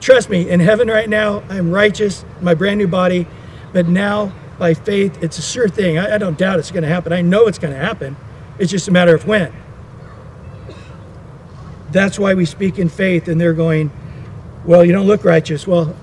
[0.00, 3.26] trust me, in heaven right now, I am righteous, my brand new body.
[3.72, 5.96] But now, by faith, it's a sure thing.
[5.96, 7.14] I, I don't doubt it's going to happen.
[7.14, 8.16] I know it's going to happen.
[8.58, 9.52] It's just a matter of when.
[11.90, 13.90] That's why we speak in faith, and they're going,
[14.64, 15.66] well, you don't look righteous.
[15.66, 15.94] Well,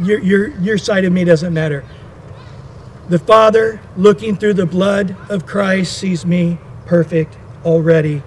[0.00, 1.84] your, your, your side of me doesn't matter.
[3.08, 8.22] The Father, looking through the blood of Christ, sees me perfect already,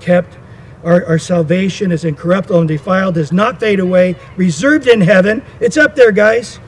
[0.00, 0.38] kept.
[0.84, 5.42] Our, our salvation is incorruptible and defiled, does not fade away, reserved in heaven.
[5.60, 6.60] It's up there, guys.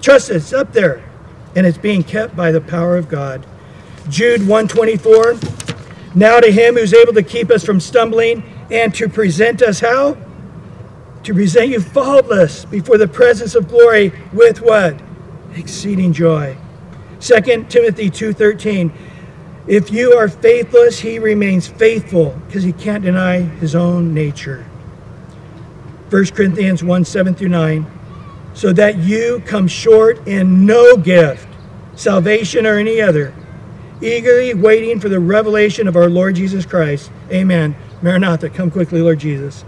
[0.00, 1.02] Trust it, it's up there.
[1.56, 3.44] And it's being kept by the power of God.
[4.08, 5.67] Jude 124.
[6.14, 10.16] Now to him who's able to keep us from stumbling and to present us how?
[11.28, 14.98] to present you faultless before the presence of glory with what?
[15.54, 16.56] Exceeding joy.
[17.20, 18.90] 2 Timothy 2:13
[19.66, 24.64] If you are faithless, he remains faithful because he can't deny his own nature.
[26.08, 27.86] 1 Corinthians 1 7 through 9.
[28.54, 31.46] So that you come short in no gift,
[31.94, 33.34] salvation or any other,
[34.00, 37.10] eagerly waiting for the revelation of our Lord Jesus Christ.
[37.30, 37.76] Amen.
[38.02, 39.62] Maranatha, come quickly, Lord Jesus.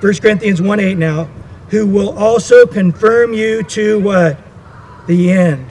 [0.00, 1.24] 1 Corinthians 1 8 now,
[1.70, 4.38] who will also confirm you to what?
[5.06, 5.66] The end.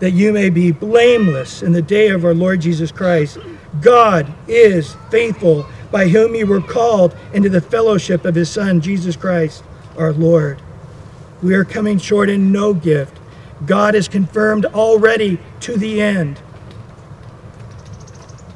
[0.00, 3.38] That you may be blameless in the day of our Lord Jesus Christ.
[3.80, 9.16] God is faithful, by whom you were called into the fellowship of his Son, Jesus
[9.16, 9.62] Christ,
[9.96, 10.60] our Lord.
[11.42, 13.18] We are coming short in no gift.
[13.66, 16.40] God is confirmed already to the end.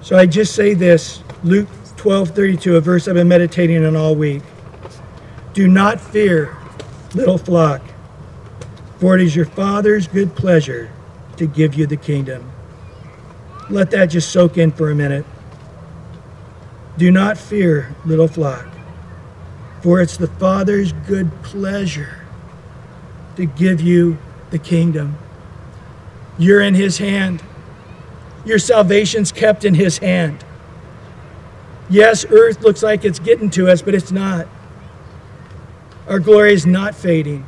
[0.05, 4.15] So I just say this Luke 12 32, a verse I've been meditating on all
[4.15, 4.43] week.
[5.55, 6.55] Do not fear,
[7.15, 7.81] little flock,
[8.99, 10.93] for it is your Father's good pleasure
[11.39, 12.53] to give you the kingdom.
[13.71, 15.25] Let that just soak in for a minute.
[16.99, 18.67] Do not fear, little flock,
[19.83, 22.27] for it's the Father's good pleasure
[23.37, 24.19] to give you
[24.51, 25.17] the kingdom.
[26.37, 27.43] You're in His hand.
[28.45, 30.45] Your salvation's kept in His hand.
[31.89, 34.47] Yes, earth looks like it's getting to us, but it's not.
[36.09, 37.47] Our glory is not fading.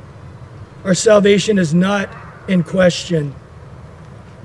[0.84, 2.09] Our salvation is not
[2.49, 3.34] in question.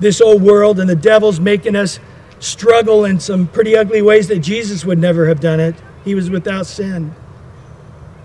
[0.00, 2.00] This old world and the devil's making us
[2.40, 5.76] struggle in some pretty ugly ways that Jesus would never have done it.
[6.04, 7.14] He was without sin.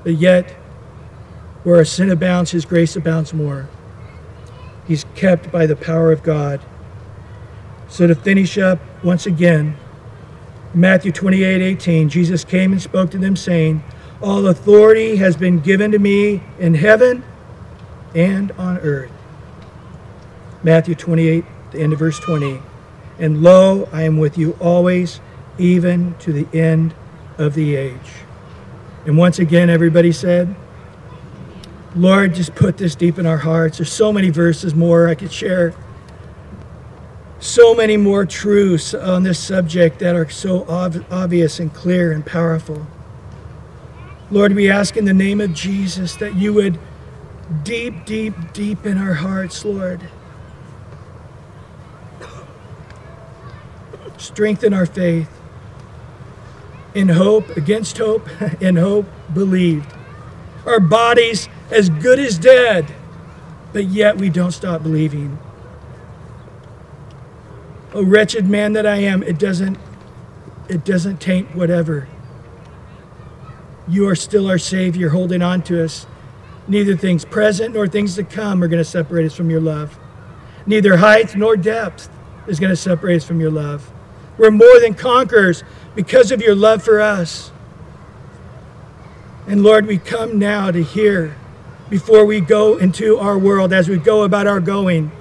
[0.03, 0.51] But yet,
[1.63, 3.69] where our sin abounds, his grace abounds more.
[4.88, 6.61] He's kept by the power of God.
[7.89, 9.75] So to finish up once again,
[10.73, 13.83] Matthew 28 18, Jesus came and spoke to them, saying,
[14.21, 17.23] all authority has been given to me in heaven
[18.15, 19.11] and on earth.
[20.63, 22.59] Matthew 28, the end of verse 20.
[23.19, 25.19] And lo, I am with you always,
[25.59, 26.95] even to the end
[27.38, 28.11] of the age.
[29.05, 30.55] And once again, everybody said,
[31.95, 33.77] Lord, just put this deep in our hearts.
[33.77, 35.73] There's so many verses more I could share.
[37.39, 42.25] So many more truths on this subject that are so ob- obvious and clear and
[42.25, 42.88] powerful.
[44.31, 46.79] Lord, we ask in the name of Jesus that you would
[47.63, 50.01] deep, deep, deep in our hearts, Lord,
[54.17, 55.29] strengthen our faith.
[56.95, 58.27] In hope, against hope,
[58.61, 59.93] in hope, believed.
[60.65, 62.93] Our bodies as good as dead,
[63.73, 65.39] but yet we don't stop believing.
[67.98, 69.76] Oh wretched man that I am, it doesn't
[70.70, 72.08] it doesn't taint whatever.
[73.88, 76.06] You are still our Savior, holding on to us.
[76.68, 79.98] Neither things present nor things to come are going to separate us from your love.
[80.68, 82.08] Neither height nor depth
[82.45, 83.91] is going to separate us from your love.
[84.38, 85.64] We're more than conquerors
[85.95, 87.52] because of your love for us.
[89.48, 91.36] And Lord, we come now to hear
[91.89, 95.12] before we go into our world, as we go about our going,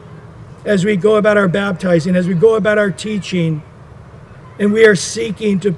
[0.67, 3.63] as we go about our baptizing, as we go about our teaching,
[4.59, 5.75] and we are seeking to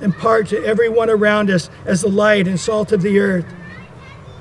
[0.00, 3.46] impart to everyone around us as the light and salt of the earth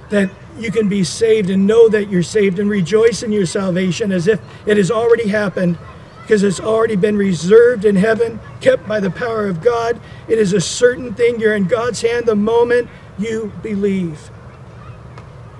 [0.10, 4.12] that you can be saved and know that you're saved and rejoice in your salvation
[4.12, 5.78] as if it has already happened
[6.22, 10.00] because it's already been reserved in heaven, kept by the power of God.
[10.28, 11.40] It is a certain thing.
[11.40, 14.32] You're in God's hand the moment you believe.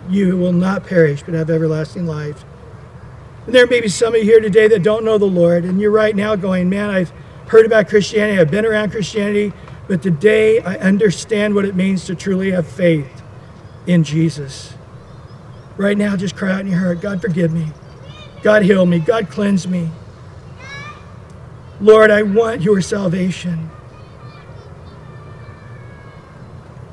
[0.10, 2.44] You will not perish but have everlasting life.
[3.46, 5.80] And there may be some of you here today that don't know the Lord, and
[5.80, 7.12] you're right now going, Man, I've
[7.48, 9.54] heard about Christianity, I've been around Christianity,
[9.88, 13.22] but today I understand what it means to truly have faith
[13.86, 14.74] in Jesus.
[15.78, 17.68] Right now, just cry out in your heart God, forgive me.
[18.42, 19.00] God, heal me.
[19.00, 19.90] God, cleanse me.
[21.82, 23.70] Lord, I want your salvation.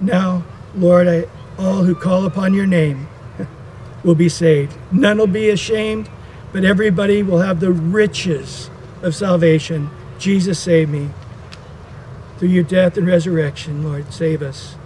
[0.00, 0.44] Now,
[0.74, 1.28] Lord, I,
[1.58, 3.06] all who call upon your name
[4.04, 4.76] will be saved.
[4.90, 6.10] None will be ashamed,
[6.52, 8.70] but everybody will have the riches
[9.02, 9.90] of salvation.
[10.18, 11.10] Jesus, save me.
[12.38, 14.76] Through your death and resurrection, Lord, save us.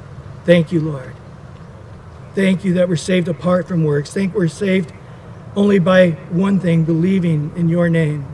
[0.44, 1.14] Thank you, Lord.
[2.34, 4.12] Thank you that we're saved apart from works.
[4.12, 4.92] Thank we're saved
[5.56, 8.26] only by one thing, believing in your name.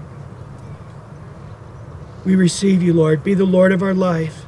[2.24, 3.24] We receive you, Lord.
[3.24, 4.45] Be the Lord of our life.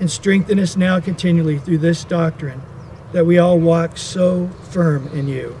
[0.00, 2.62] And strengthen us now continually through this doctrine
[3.12, 5.60] that we all walk so firm in you.